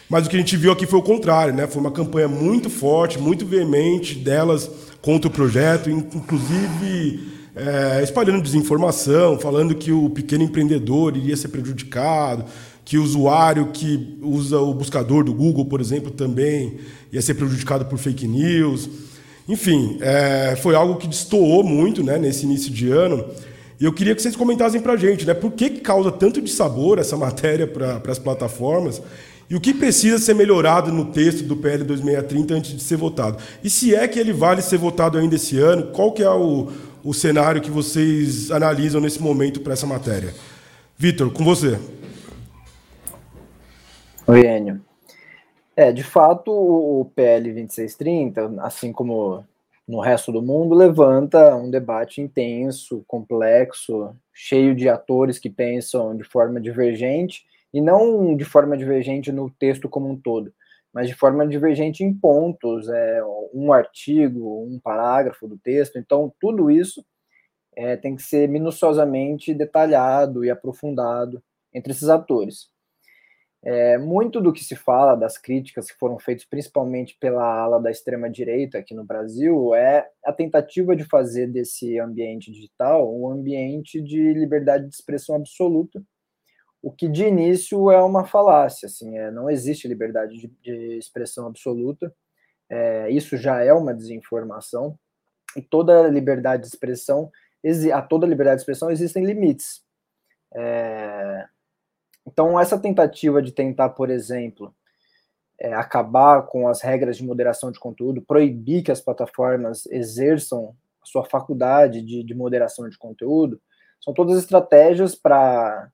[0.08, 1.66] mas o que a gente viu aqui foi o contrário, né?
[1.66, 4.70] foi uma campanha muito forte, muito veemente delas
[5.00, 12.44] contra o projeto, inclusive é, espalhando desinformação, falando que o pequeno empreendedor iria ser prejudicado,
[12.84, 16.76] que o usuário que usa o buscador do Google, por exemplo, também
[17.10, 18.88] ia ser prejudicado por fake news.
[19.48, 23.24] Enfim, é, foi algo que destoou muito né, nesse início de ano.
[23.80, 26.42] E eu queria que vocês comentassem para a gente né, por que, que causa tanto
[26.42, 29.00] de sabor essa matéria para as plataformas
[29.48, 33.38] e o que precisa ser melhorado no texto do PL 2630 antes de ser votado?
[33.62, 36.68] E se é que ele vale ser votado ainda esse ano, qual que é o,
[37.06, 40.34] o cenário que vocês analisam nesse momento para essa matéria?
[40.98, 41.78] Vitor, com você.
[44.26, 44.80] Oi, Enio.
[45.76, 49.44] É, de fato, o PL 2630, assim como
[49.86, 56.24] no resto do mundo, levanta um debate intenso, complexo, cheio de atores que pensam de
[56.24, 60.52] forma divergente e não de forma divergente no texto como um todo,
[60.96, 63.22] mas de forma divergente em pontos, é,
[63.52, 65.98] um artigo, um parágrafo do texto.
[65.98, 67.04] Então, tudo isso
[67.76, 71.42] é, tem que ser minuciosamente detalhado e aprofundado
[71.74, 72.70] entre esses atores.
[73.62, 77.90] É, muito do que se fala das críticas que foram feitas principalmente pela ala da
[77.90, 84.00] extrema direita aqui no Brasil é a tentativa de fazer desse ambiente digital um ambiente
[84.00, 86.02] de liberdade de expressão absoluta,
[86.86, 91.44] o que de início é uma falácia, assim, é, não existe liberdade de, de expressão
[91.48, 92.14] absoluta,
[92.70, 94.96] é, isso já é uma desinformação
[95.56, 97.28] e toda liberdade de expressão
[97.92, 99.82] a toda liberdade de expressão existem limites.
[100.54, 101.48] É,
[102.24, 104.72] então, essa tentativa de tentar, por exemplo,
[105.58, 111.06] é, acabar com as regras de moderação de conteúdo, proibir que as plataformas exerçam a
[111.06, 113.60] sua faculdade de, de moderação de conteúdo,
[114.00, 115.90] são todas estratégias para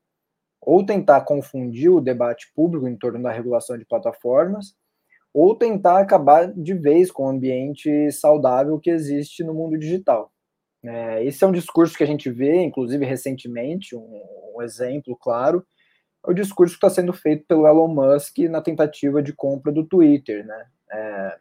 [0.63, 4.75] ou tentar confundir o debate público em torno da regulação de plataformas,
[5.35, 10.31] ou tentar acabar de vez com o ambiente saudável que existe no mundo digital.
[10.85, 14.23] É, esse é um discurso que a gente vê, inclusive recentemente, um,
[14.55, 15.65] um exemplo claro,
[16.27, 19.85] é o discurso que está sendo feito pelo Elon Musk na tentativa de compra do
[19.85, 20.67] Twitter, né?
[20.93, 21.39] É,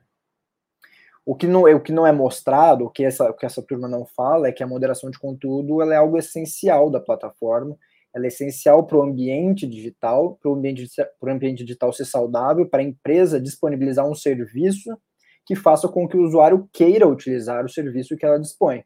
[1.26, 3.88] o, que não, o que não é mostrado, o que, essa, o que essa turma
[3.88, 7.78] não fala, é que a moderação de conteúdo é algo essencial da plataforma,
[8.14, 10.86] ela é essencial para o ambiente digital, para o ambiente,
[11.24, 14.97] ambiente digital ser saudável, para a empresa disponibilizar um serviço
[15.45, 18.84] que faça com que o usuário queira utilizar o serviço que ela dispõe.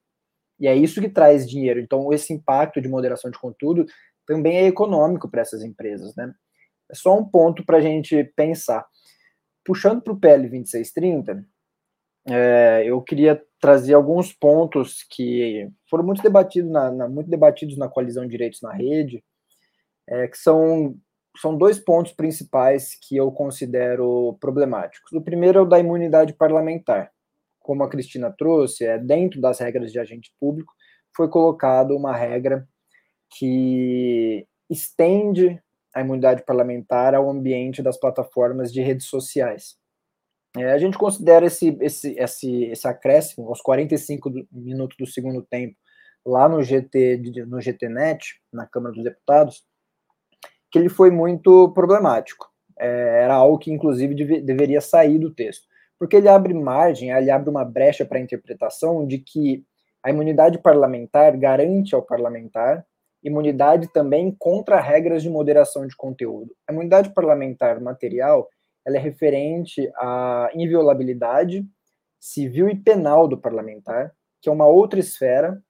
[0.59, 1.80] E é isso que traz dinheiro.
[1.80, 3.86] Então, esse impacto de moderação de conteúdo
[4.26, 6.34] também é econômico para essas empresas, né?
[6.89, 8.86] É só um ponto para a gente pensar.
[9.65, 11.45] Puxando para o PL 2630,
[12.28, 17.88] é, eu queria trazer alguns pontos que foram muito debatidos na, na muito debatidos na
[17.88, 19.23] coalizão de direitos na rede,
[20.07, 20.95] é, que são,
[21.38, 25.11] são dois pontos principais que eu considero problemáticos.
[25.13, 27.11] O primeiro é o da imunidade parlamentar.
[27.59, 30.73] Como a Cristina trouxe, é dentro das regras de agente público
[31.15, 32.67] foi colocado uma regra
[33.38, 35.61] que estende
[35.93, 39.78] a imunidade parlamentar ao ambiente das plataformas de redes sociais.
[40.58, 45.41] É, a gente considera esse, esse, esse, esse acréscimo aos 45 do, minutos do segundo
[45.41, 45.76] tempo
[46.26, 49.64] lá no GT no GTNet, na Câmara dos Deputados,
[50.72, 52.47] que ele foi muito problemático.
[52.80, 55.68] É, era algo que, inclusive, deve, deveria sair do texto,
[55.99, 59.64] porque ele abre margem, ele abre uma brecha para a interpretação de que
[60.03, 62.86] a imunidade parlamentar garante ao parlamentar
[63.28, 66.56] imunidade também contra regras de moderação de conteúdo.
[66.68, 68.47] A imunidade parlamentar material
[68.86, 71.65] ela é referente à inviolabilidade
[72.19, 75.61] civil e penal do parlamentar, que é uma outra esfera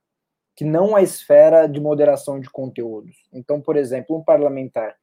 [0.56, 3.14] que não a esfera de moderação de conteúdos.
[3.30, 4.96] Então, por exemplo, um parlamentar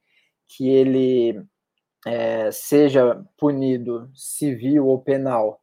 [0.48, 1.40] que ele
[2.04, 5.60] é, seja punido civil ou penal,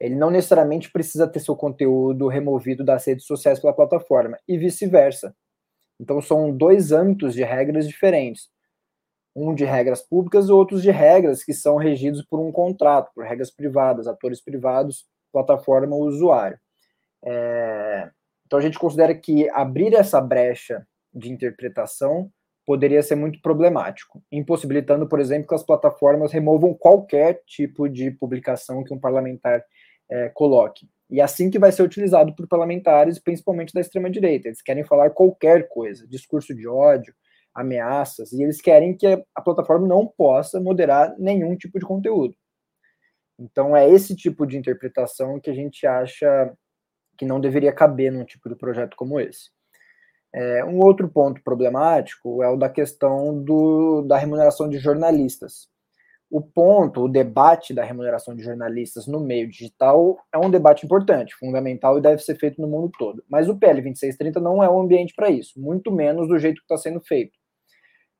[0.00, 5.34] ele não necessariamente precisa ter seu conteúdo removido das redes sociais pela plataforma, e vice-versa.
[6.00, 8.50] Então, são dois âmbitos de regras diferentes.
[9.34, 13.24] Um de regras públicas e outros de regras que são regidos por um contrato, por
[13.24, 16.58] regras privadas, atores privados, plataforma, usuário.
[17.24, 18.10] É...
[18.46, 22.30] Então, a gente considera que abrir essa brecha de interpretação
[22.66, 28.84] poderia ser muito problemático, impossibilitando, por exemplo, que as plataformas removam qualquer tipo de publicação
[28.84, 29.64] que um parlamentar
[30.10, 30.88] é, coloque.
[31.10, 34.48] E é assim que vai ser utilizado por parlamentares, principalmente da extrema-direita.
[34.48, 37.14] Eles querem falar qualquer coisa, discurso de ódio,
[37.54, 42.34] ameaças, e eles querem que a plataforma não possa moderar nenhum tipo de conteúdo.
[43.38, 46.52] Então, é esse tipo de interpretação que a gente acha
[47.16, 49.50] que não deveria caber num tipo de projeto como esse.
[50.34, 55.72] É, um outro ponto problemático é o da questão do, da remuneração de jornalistas
[56.32, 61.34] o ponto, o debate da remuneração de jornalistas no meio digital é um debate importante,
[61.34, 63.22] fundamental e deve ser feito no mundo todo.
[63.28, 66.64] Mas o PL 2630 não é o ambiente para isso, muito menos do jeito que
[66.64, 67.38] está sendo feito.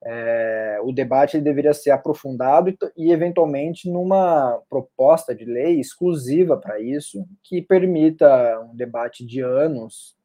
[0.05, 6.80] É, o debate deveria ser aprofundado e, e, eventualmente, numa proposta de lei exclusiva para
[6.80, 10.16] isso, que permita um debate de anos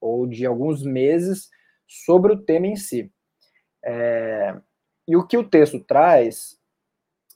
[0.00, 1.50] ou de alguns meses
[1.86, 3.12] sobre o tema em si.
[3.84, 4.56] É,
[5.06, 6.58] e o que o texto traz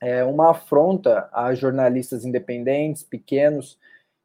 [0.00, 3.78] é uma afronta a jornalistas independentes, pequenos,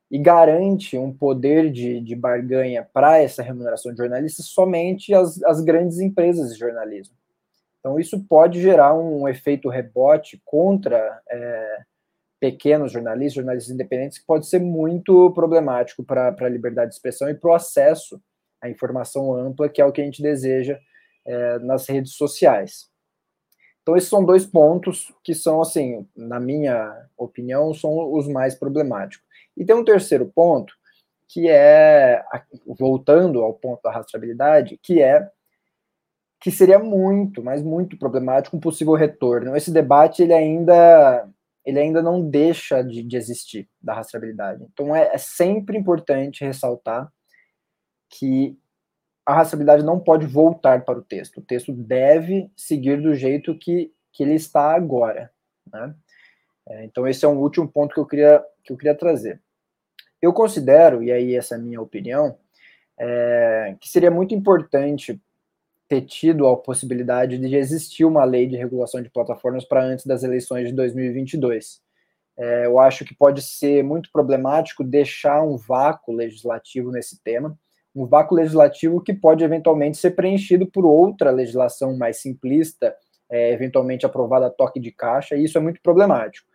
[0.09, 5.99] e garante um poder de, de barganha para essa remuneração de jornalistas somente as grandes
[5.99, 7.15] empresas de jornalismo.
[7.85, 11.81] Então, isso pode gerar um efeito rebote contra é,
[12.39, 17.35] pequenos jornalistas, jornalistas independentes, que pode ser muito problemático para a liberdade de expressão e
[17.35, 18.19] para o acesso
[18.59, 20.79] à informação ampla, que é o que a gente deseja
[21.27, 22.89] é, nas redes sociais.
[23.83, 29.23] Então, esses são dois pontos que são, assim, na minha opinião, são os mais problemáticos.
[29.55, 30.73] E tem um terceiro ponto,
[31.27, 32.25] que é,
[32.65, 35.29] voltando ao ponto da rastreabilidade, que é
[36.45, 39.57] que seria muito, mas muito problemático um possível retorno.
[39.57, 41.27] Esse debate ele ainda
[41.65, 44.63] ele ainda não deixa de, de existir da rastreabilidade.
[44.71, 47.11] Então é, é sempre importante ressaltar
[48.07, 48.55] que
[49.25, 51.39] a rastreabilidade não pode voltar para o texto.
[51.39, 55.31] O texto deve seguir do jeito que, que ele está agora.
[55.73, 55.95] Né?
[56.69, 59.41] É, então esse é um último ponto que eu queria que eu queria trazer.
[60.21, 62.37] Eu considero, e aí essa é a minha opinião,
[62.99, 65.19] é, que seria muito importante
[65.87, 70.23] ter tido a possibilidade de existir uma lei de regulação de plataformas para antes das
[70.23, 71.81] eleições de 2022.
[72.37, 77.57] É, eu acho que pode ser muito problemático deixar um vácuo legislativo nesse tema,
[77.95, 82.93] um vácuo legislativo que pode eventualmente ser preenchido por outra legislação mais simplista,
[83.29, 86.47] é, eventualmente aprovada a toque de caixa, e isso é muito problemático.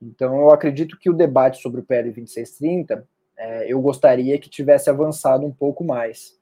[0.00, 3.06] Então, eu acredito que o debate sobre o PL 2630,
[3.36, 6.35] é, eu gostaria que tivesse avançado um pouco mais.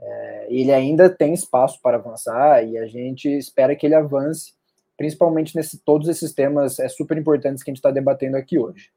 [0.00, 4.52] É, ele ainda tem espaço para avançar e a gente espera que ele avance,
[4.96, 8.90] principalmente nesse todos esses temas é, super importantes que a gente está debatendo aqui hoje.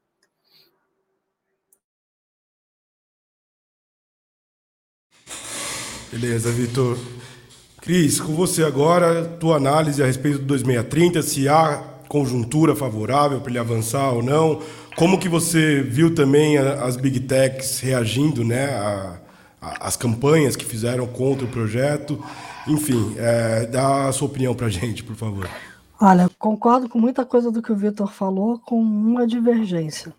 [6.10, 6.96] Beleza, Vitor.
[7.82, 13.50] Cris, com você agora, tua análise a respeito do 2630, se há conjuntura favorável para
[13.50, 14.60] ele avançar ou não,
[14.96, 19.20] como que você viu também as big techs reagindo, né, a,
[19.60, 22.22] as campanhas que fizeram contra o projeto.
[22.66, 25.48] Enfim, é, dá a sua opinião para a gente, por favor.
[26.00, 30.14] Olha, concordo com muita coisa do que o Vitor falou, com uma divergência.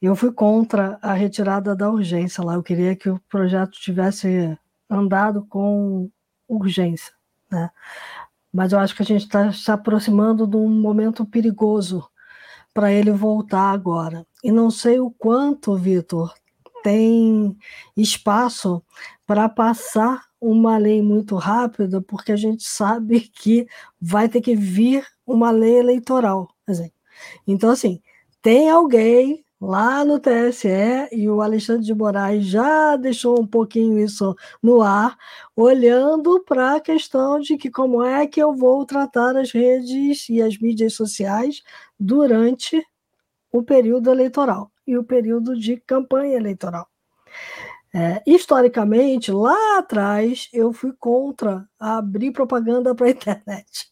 [0.00, 2.54] Eu fui contra a retirada da urgência lá.
[2.54, 4.56] Eu queria que o projeto tivesse
[4.88, 6.08] andado com
[6.48, 7.12] urgência,
[7.50, 7.70] né?
[8.52, 12.08] Mas eu acho que a gente está se aproximando de um momento perigoso
[12.72, 14.26] para ele voltar agora.
[14.42, 16.34] E não sei o quanto, Vitor,
[16.82, 17.56] tem
[17.96, 18.82] espaço
[19.26, 23.66] para passar uma lei muito rápida, porque a gente sabe que
[24.00, 26.48] vai ter que vir uma lei eleitoral.
[27.46, 28.00] Então, assim,
[28.40, 30.68] tem alguém lá no TSE
[31.12, 35.16] e o Alexandre de Moraes já deixou um pouquinho isso no ar,
[35.54, 40.40] olhando para a questão de que como é que eu vou tratar as redes e
[40.40, 41.62] as mídias sociais
[41.98, 42.82] durante
[43.52, 46.88] o período eleitoral e o período de campanha eleitoral.
[47.94, 53.90] É, historicamente, lá atrás, eu fui contra abrir propaganda para a internet.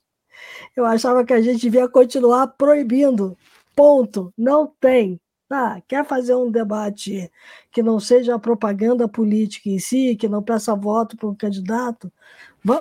[0.77, 3.37] Eu achava que a gente devia continuar proibindo.
[3.75, 4.33] Ponto.
[4.37, 5.21] Não tem.
[5.51, 7.31] Ah, quer fazer um debate
[7.73, 12.13] que não seja a propaganda política em si, que não peça voto para um candidato?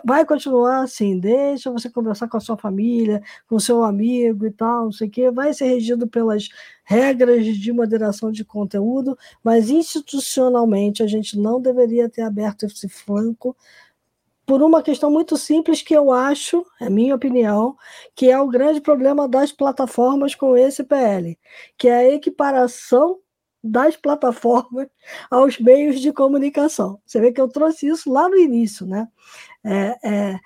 [0.04, 4.86] Vai continuar assim, deixa você conversar com a sua família, com seu amigo e tal,
[4.86, 5.32] não sei o quê.
[5.32, 6.50] Vai ser regido pelas
[6.84, 13.56] regras de moderação de conteúdo, mas institucionalmente a gente não deveria ter aberto esse flanco
[14.46, 17.76] por uma questão muito simples que eu acho, é minha opinião,
[18.16, 21.38] que é o grande problema das plataformas com esse PL,
[21.78, 23.20] que é a equiparação
[23.62, 24.88] das plataformas
[25.30, 27.00] aos meios de comunicação.
[27.06, 29.08] Você vê que eu trouxe isso lá no início, né?
[29.68, 30.40] É, é,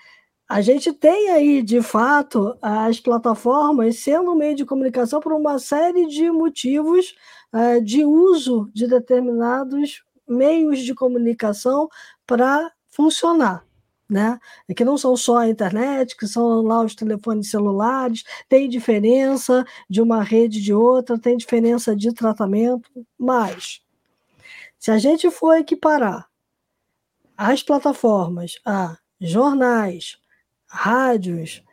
[0.49, 5.59] a gente tem aí, de fato, as plataformas sendo um meio de comunicação por uma
[5.59, 7.15] série de motivos
[7.53, 11.87] é, de uso de determinados meios de comunicação
[12.25, 13.65] para funcionar
[14.11, 14.37] né?
[14.67, 19.65] É que não são só a internet, que são lá os telefones celulares, tem diferença
[19.89, 23.81] de uma rede de outra, tem diferença de tratamento, mas
[24.77, 26.27] se a gente for equiparar
[27.37, 30.17] as plataformas a jornais,
[30.67, 31.63] rádios,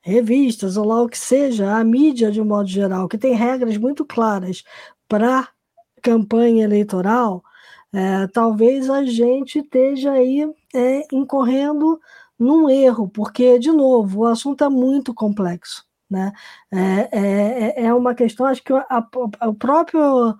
[0.00, 3.76] revistas, ou lá o que seja, a mídia de um modo geral, que tem regras
[3.76, 4.64] muito claras
[5.08, 5.48] para
[6.02, 7.42] campanha eleitoral,
[7.92, 12.00] é, talvez a gente esteja aí é, incorrendo
[12.38, 15.87] num erro, porque, de novo, o assunto é muito complexo.
[16.10, 16.32] Né?
[16.72, 20.34] É, é, é uma questão, acho que o próprio.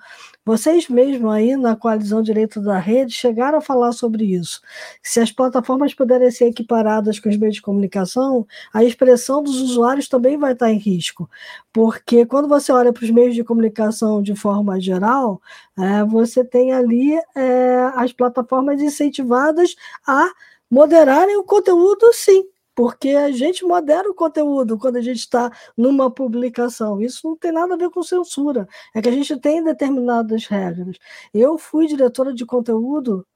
[0.45, 4.62] Vocês mesmos aí na coalizão Direito da Rede chegaram a falar sobre isso.
[5.03, 10.09] Se as plataformas puderem ser equiparadas com os meios de comunicação, a expressão dos usuários
[10.09, 11.28] também vai estar em risco.
[11.70, 15.40] Porque quando você olha para os meios de comunicação de forma geral,
[15.78, 19.77] é, você tem ali é, as plataformas incentivadas
[20.07, 20.31] a
[20.70, 22.47] moderarem o conteúdo, sim
[22.78, 27.00] porque a gente modera o conteúdo quando a gente está numa publicação.
[27.00, 30.96] Isso não tem nada a ver com censura, é que a gente tem determinadas regras.
[31.34, 33.26] Eu fui diretora de conteúdo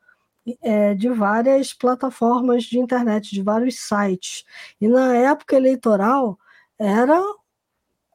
[0.62, 4.44] é, de várias plataformas de internet, de vários sites,
[4.80, 6.38] e na época eleitoral
[6.78, 7.20] era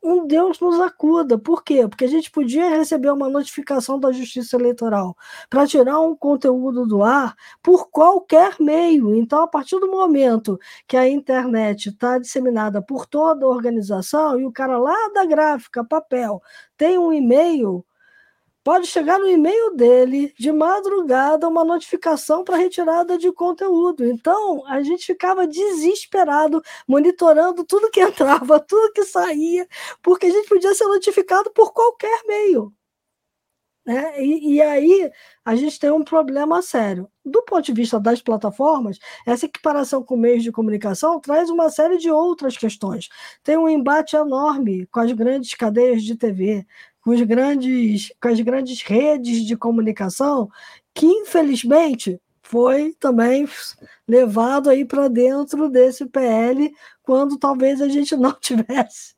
[0.08, 1.38] um Deus nos acuda.
[1.38, 1.88] Por quê?
[1.88, 5.16] Porque a gente podia receber uma notificação da Justiça Eleitoral
[5.50, 9.14] para tirar um conteúdo do ar por qualquer meio.
[9.16, 14.46] Então, a partir do momento que a internet está disseminada por toda a organização e
[14.46, 16.42] o cara lá da gráfica, papel,
[16.78, 17.86] tem um e-mail
[18.68, 24.04] pode chegar no e-mail dele de madrugada uma notificação para retirada de conteúdo.
[24.06, 29.66] Então, a gente ficava desesperado, monitorando tudo que entrava, tudo que saía,
[30.04, 32.74] porque a gente podia ser notificado por qualquer meio.
[33.86, 34.22] Né?
[34.22, 35.10] E, e, aí
[35.46, 37.10] a gente tem um problema sério.
[37.24, 41.98] Do ponto de vista das plataformas, essa equiparação com meios de comunicação traz uma série
[41.98, 43.08] de outras questões.
[43.42, 46.68] Tem um embate enorme com as grandes cadeias de TV,
[47.08, 50.50] com, os grandes, com as grandes redes de comunicação,
[50.94, 53.48] que infelizmente foi também
[54.06, 56.70] levado aí para dentro desse PL
[57.02, 59.16] quando talvez a gente não tivesse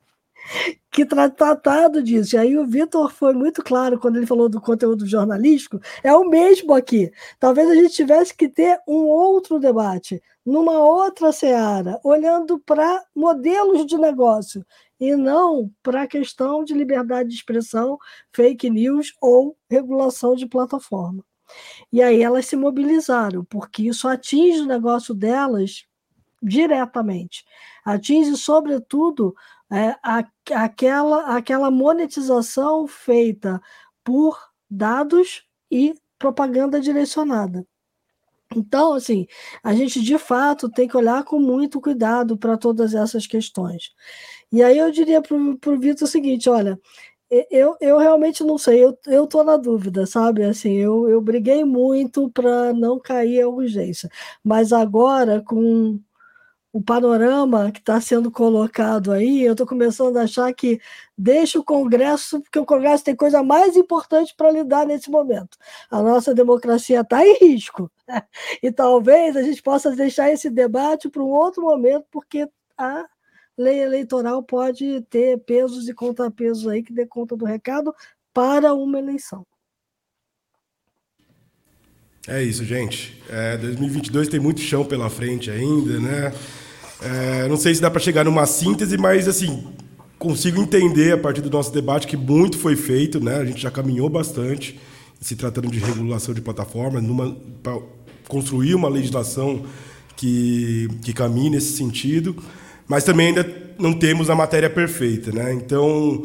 [0.88, 2.36] que tratado disso.
[2.36, 6.28] E aí o Vitor foi muito claro quando ele falou do conteúdo jornalístico, é o
[6.28, 7.10] mesmo aqui.
[7.40, 13.84] Talvez a gente tivesse que ter um outro debate, numa outra seara, olhando para modelos
[13.84, 14.64] de negócio
[15.00, 17.98] e não para a questão de liberdade de expressão,
[18.32, 21.24] fake news ou regulação de plataforma.
[21.92, 25.84] E aí elas se mobilizaram, porque isso atinge o negócio delas
[26.42, 27.44] diretamente.
[27.84, 29.34] Atinge, sobretudo,
[29.70, 33.60] é, a, aquela, aquela monetização feita
[34.04, 34.38] por
[34.70, 37.66] dados e propaganda direcionada.
[38.54, 39.26] Então, assim,
[39.62, 43.92] a gente de fato tem que olhar com muito cuidado para todas essas questões.
[44.52, 46.78] E aí eu diria para o Vitor o seguinte: olha,
[47.50, 50.44] eu, eu realmente não sei, eu, eu tô na dúvida, sabe?
[50.44, 54.10] Assim, eu, eu briguei muito para não cair a urgência,
[54.44, 56.00] mas agora, com
[56.72, 60.80] o panorama que está sendo colocado aí, eu estou começando a achar que
[61.18, 65.58] deixa o Congresso, porque o Congresso tem coisa mais importante para lidar nesse momento.
[65.90, 67.90] A nossa democracia está em risco.
[68.62, 73.04] E talvez a gente possa deixar esse debate para um outro momento, porque a
[73.60, 77.94] lei eleitoral pode ter pesos e contrapesos aí que dê conta do recado
[78.32, 79.46] para uma eleição.
[82.26, 83.22] É isso, gente.
[83.28, 86.32] É, 2022 tem muito chão pela frente ainda, né?
[87.02, 89.72] É, não sei se dá para chegar numa síntese, mas assim
[90.18, 93.36] consigo entender a partir do nosso debate que muito foi feito, né?
[93.36, 94.78] A gente já caminhou bastante
[95.20, 97.02] se tratando de regulação de plataformas,
[97.62, 97.78] para
[98.28, 99.64] construir uma legislação
[100.16, 102.36] que, que caminhe nesse sentido
[102.90, 103.48] mas também ainda
[103.78, 105.30] não temos a matéria perfeita.
[105.30, 105.52] Né?
[105.52, 106.24] Então,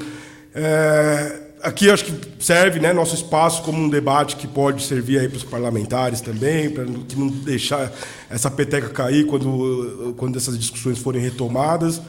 [0.51, 5.37] é, aqui acho que serve né, nosso espaço como um debate que pode servir para
[5.37, 7.91] os parlamentares também, para não deixar
[8.31, 12.01] essa peteca cair quando, quando essas discussões forem retomadas.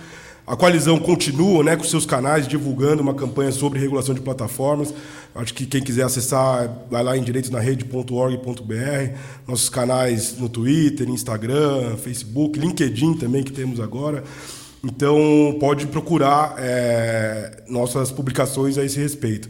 [0.46, 4.94] A coalizão continua né, com seus canais divulgando uma campanha sobre regulação de plataformas.
[5.34, 9.18] Acho que quem quiser acessar, vai lá em direitosnarede.org.br.
[9.46, 14.22] Nossos canais no Twitter, Instagram, Facebook, LinkedIn também que temos agora.
[14.84, 19.48] Então pode procurar é, nossas publicações a esse respeito.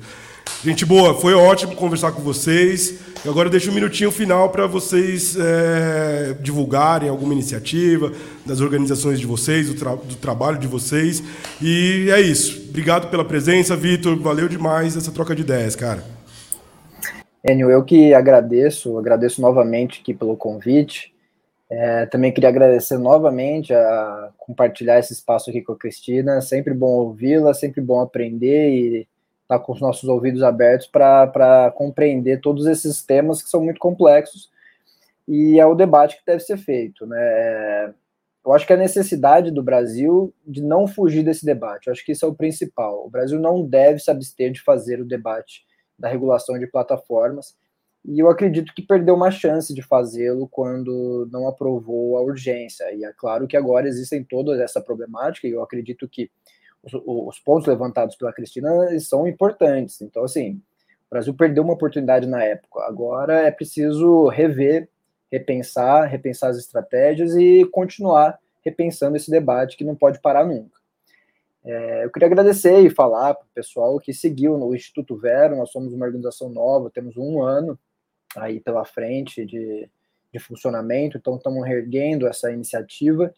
[0.64, 2.98] Gente boa, foi ótimo conversar com vocês.
[3.24, 8.12] E agora deixo um minutinho final para vocês é, divulgarem alguma iniciativa
[8.44, 11.22] das organizações de vocês, do, tra do, trabalho de vocês.
[11.60, 12.68] E é isso.
[12.68, 14.16] Obrigado pela presença, Vitor.
[14.18, 16.04] Valeu demais essa troca de ideias, cara.
[17.44, 21.14] Enio, eu que agradeço, agradeço novamente aqui pelo convite.
[21.68, 26.40] É, também queria agradecer novamente a compartilhar esse espaço aqui com a Cristina.
[26.40, 29.08] Sempre bom ouvi-la, sempre bom aprender e
[29.46, 33.78] estar tá com os nossos ouvidos abertos para compreender todos esses temas que são muito
[33.78, 34.50] complexos
[35.26, 37.06] e é o debate que deve ser feito.
[37.06, 37.94] Né?
[38.44, 42.12] Eu acho que a necessidade do Brasil de não fugir desse debate, eu acho que
[42.12, 43.06] isso é o principal.
[43.06, 45.64] O Brasil não deve se abster de fazer o debate
[45.98, 47.56] da regulação de plataformas
[48.08, 52.84] e eu acredito que perdeu uma chance de fazê-lo quando não aprovou a urgência.
[52.94, 56.30] E é claro que agora existem toda essa problemática, e eu acredito que
[56.86, 60.00] os, os pontos levantados pela Cristina são importantes.
[60.00, 60.60] Então, assim,
[61.06, 62.82] o Brasil perdeu uma oportunidade na época.
[62.84, 64.88] Agora é preciso rever,
[65.30, 70.76] repensar, repensar as estratégias e continuar repensando esse debate que não pode parar nunca.
[71.64, 75.56] É, eu queria agradecer e falar para o pessoal que seguiu no Instituto Vero.
[75.56, 77.78] Nós somos uma organização nova, temos um ano
[78.36, 79.88] aí pela frente de,
[80.32, 83.32] de funcionamento, então estamos erguendo essa iniciativa.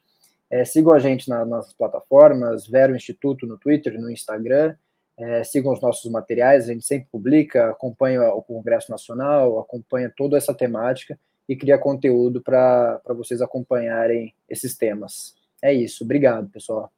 [0.51, 4.75] É, sigam a gente na, nas plataformas, Vero Instituto no Twitter, no Instagram,
[5.19, 10.37] é, sigam os nossos materiais, a gente sempre publica, acompanha o Congresso Nacional, acompanha toda
[10.37, 11.19] essa temática
[11.49, 15.35] e cria conteúdo para vocês acompanharem esses temas.
[15.63, 16.91] É isso, obrigado, pessoal.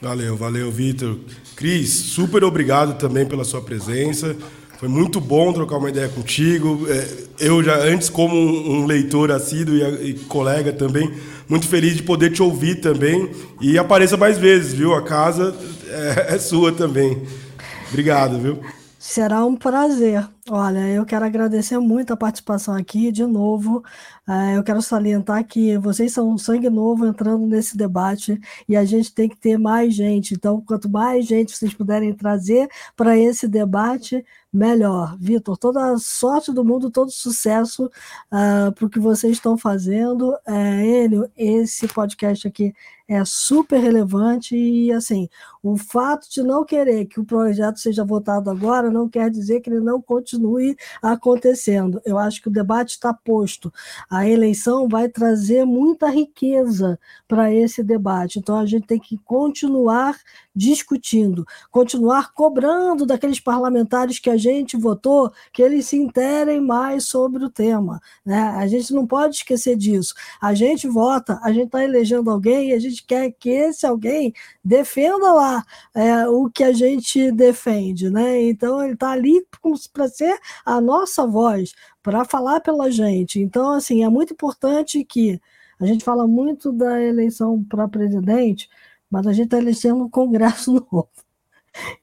[0.00, 1.18] Valeu, valeu, Vitor.
[1.54, 4.36] Cris, super obrigado também pela sua presença.
[4.78, 6.86] Foi muito bom trocar uma ideia contigo.
[6.90, 11.10] É, eu já antes, como um leitor assíduo e, colega também,
[11.48, 13.30] muito feliz de poder te ouvir também.
[13.60, 14.94] E apareça mais vezes, viu?
[14.94, 15.54] A casa
[15.88, 17.22] é, é sua também.
[17.88, 18.60] Obrigado, viu?
[18.98, 20.28] Será um prazer.
[20.50, 23.78] Olha, eu quero agradecer muito a participação aqui de novo.
[24.28, 28.84] Uh, eu quero salientar que vocês são um sangue novo entrando nesse debate e a
[28.84, 30.34] gente tem que ter mais gente.
[30.34, 34.24] Então, quanto mais gente vocês puderem trazer para esse debate,
[34.56, 35.16] melhor.
[35.18, 37.90] Vitor, toda a sorte do mundo, todo sucesso uh,
[38.30, 40.30] ah, para o que vocês estão fazendo.
[40.46, 42.74] Uh, Enio, esse podcast aqui
[43.08, 45.28] é super relevante e, assim,
[45.62, 49.70] o fato de não querer que o projeto seja votado agora não quer dizer que
[49.70, 52.00] ele não continue acontecendo.
[52.04, 53.72] Eu acho que o debate está posto.
[54.10, 58.40] A eleição vai trazer muita riqueza para esse debate.
[58.40, 60.16] Então, a gente tem que continuar
[60.56, 67.44] discutindo, continuar cobrando daqueles parlamentares que a gente votou que eles se interem mais sobre
[67.44, 68.00] o tema.
[68.24, 68.40] Né?
[68.40, 70.14] A gente não pode esquecer disso.
[70.40, 74.32] A gente vota, a gente está elegendo alguém e a gente quer que esse alguém
[74.64, 75.62] defenda lá
[75.94, 78.08] é, o que a gente defende.
[78.08, 78.44] Né?
[78.44, 79.46] Então, ele está ali
[79.92, 83.40] para ser a nossa voz, para falar pela gente.
[83.40, 85.38] Então, assim, é muito importante que
[85.78, 88.68] a gente fala muito da eleição para presidente,
[89.10, 91.08] mas a gente está elegendo um Congresso novo.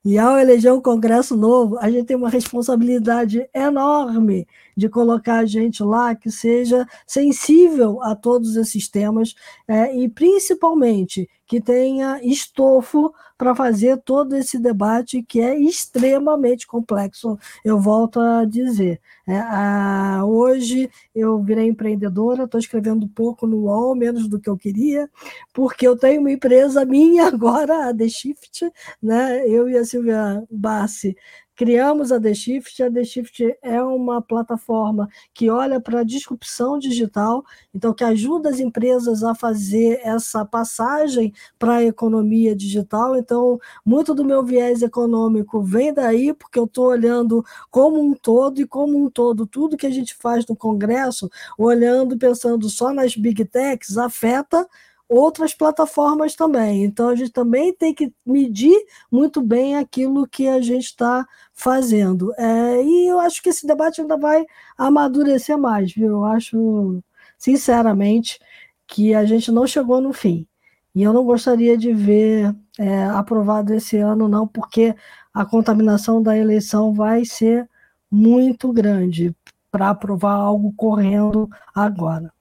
[0.06, 4.48] E ao eleger um Congresso novo, a gente tem uma responsabilidade enorme
[4.78, 9.34] de colocar a gente lá que seja sensível a todos esses temas
[9.68, 17.38] é, e principalmente que tenha estofo para fazer todo esse debate que é extremamente complexo,
[17.64, 19.00] eu volto a dizer.
[19.28, 24.58] É, a, hoje eu virei empreendedora, estou escrevendo pouco no UOL, menos do que eu
[24.58, 25.08] queria,
[25.54, 29.48] porque eu tenho uma empresa minha agora, a The Shift, né?
[29.48, 31.16] eu e a Silvia Bassi
[31.56, 32.82] Criamos a The Shift.
[32.82, 37.44] A The Shift é uma plataforma que olha para a disrupção digital,
[37.74, 43.16] então que ajuda as empresas a fazer essa passagem para a economia digital.
[43.16, 48.60] Então, muito do meu viés econômico vem daí, porque eu estou olhando como um todo
[48.60, 53.16] e como um todo tudo que a gente faz no Congresso, olhando pensando só nas
[53.16, 54.68] big techs, afeta
[55.08, 56.84] outras plataformas também.
[56.84, 58.76] Então a gente também tem que medir
[59.12, 62.34] muito bem aquilo que a gente está fazendo.
[62.38, 64.46] É, e eu acho que esse debate ainda vai
[64.78, 66.10] amadurecer mais, viu?
[66.10, 67.04] Eu acho,
[67.38, 68.40] sinceramente,
[68.88, 70.48] que a gente não chegou no fim.
[70.96, 74.96] E eu não gostaria de ver é, aprovado esse ano, não, porque
[75.34, 77.68] a contaminação da eleição vai ser
[78.12, 79.36] muito grande
[79.72, 82.32] para aprovar algo correndo agora.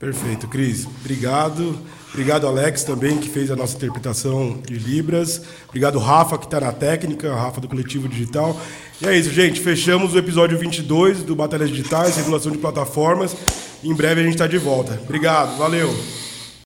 [0.00, 0.86] Perfeito, Cris.
[0.86, 1.78] Obrigado.
[2.08, 5.42] Obrigado, Alex, também, que fez a nossa interpretação de Libras.
[5.68, 8.58] Obrigado, Rafa, que está na técnica, Rafa do Coletivo Digital.
[9.00, 9.60] E é isso, gente.
[9.60, 13.36] Fechamos o episódio 22 do Batalhas Digitais, Regulação de Plataformas.
[13.84, 14.98] Em breve a gente está de volta.
[15.04, 15.94] Obrigado, valeu.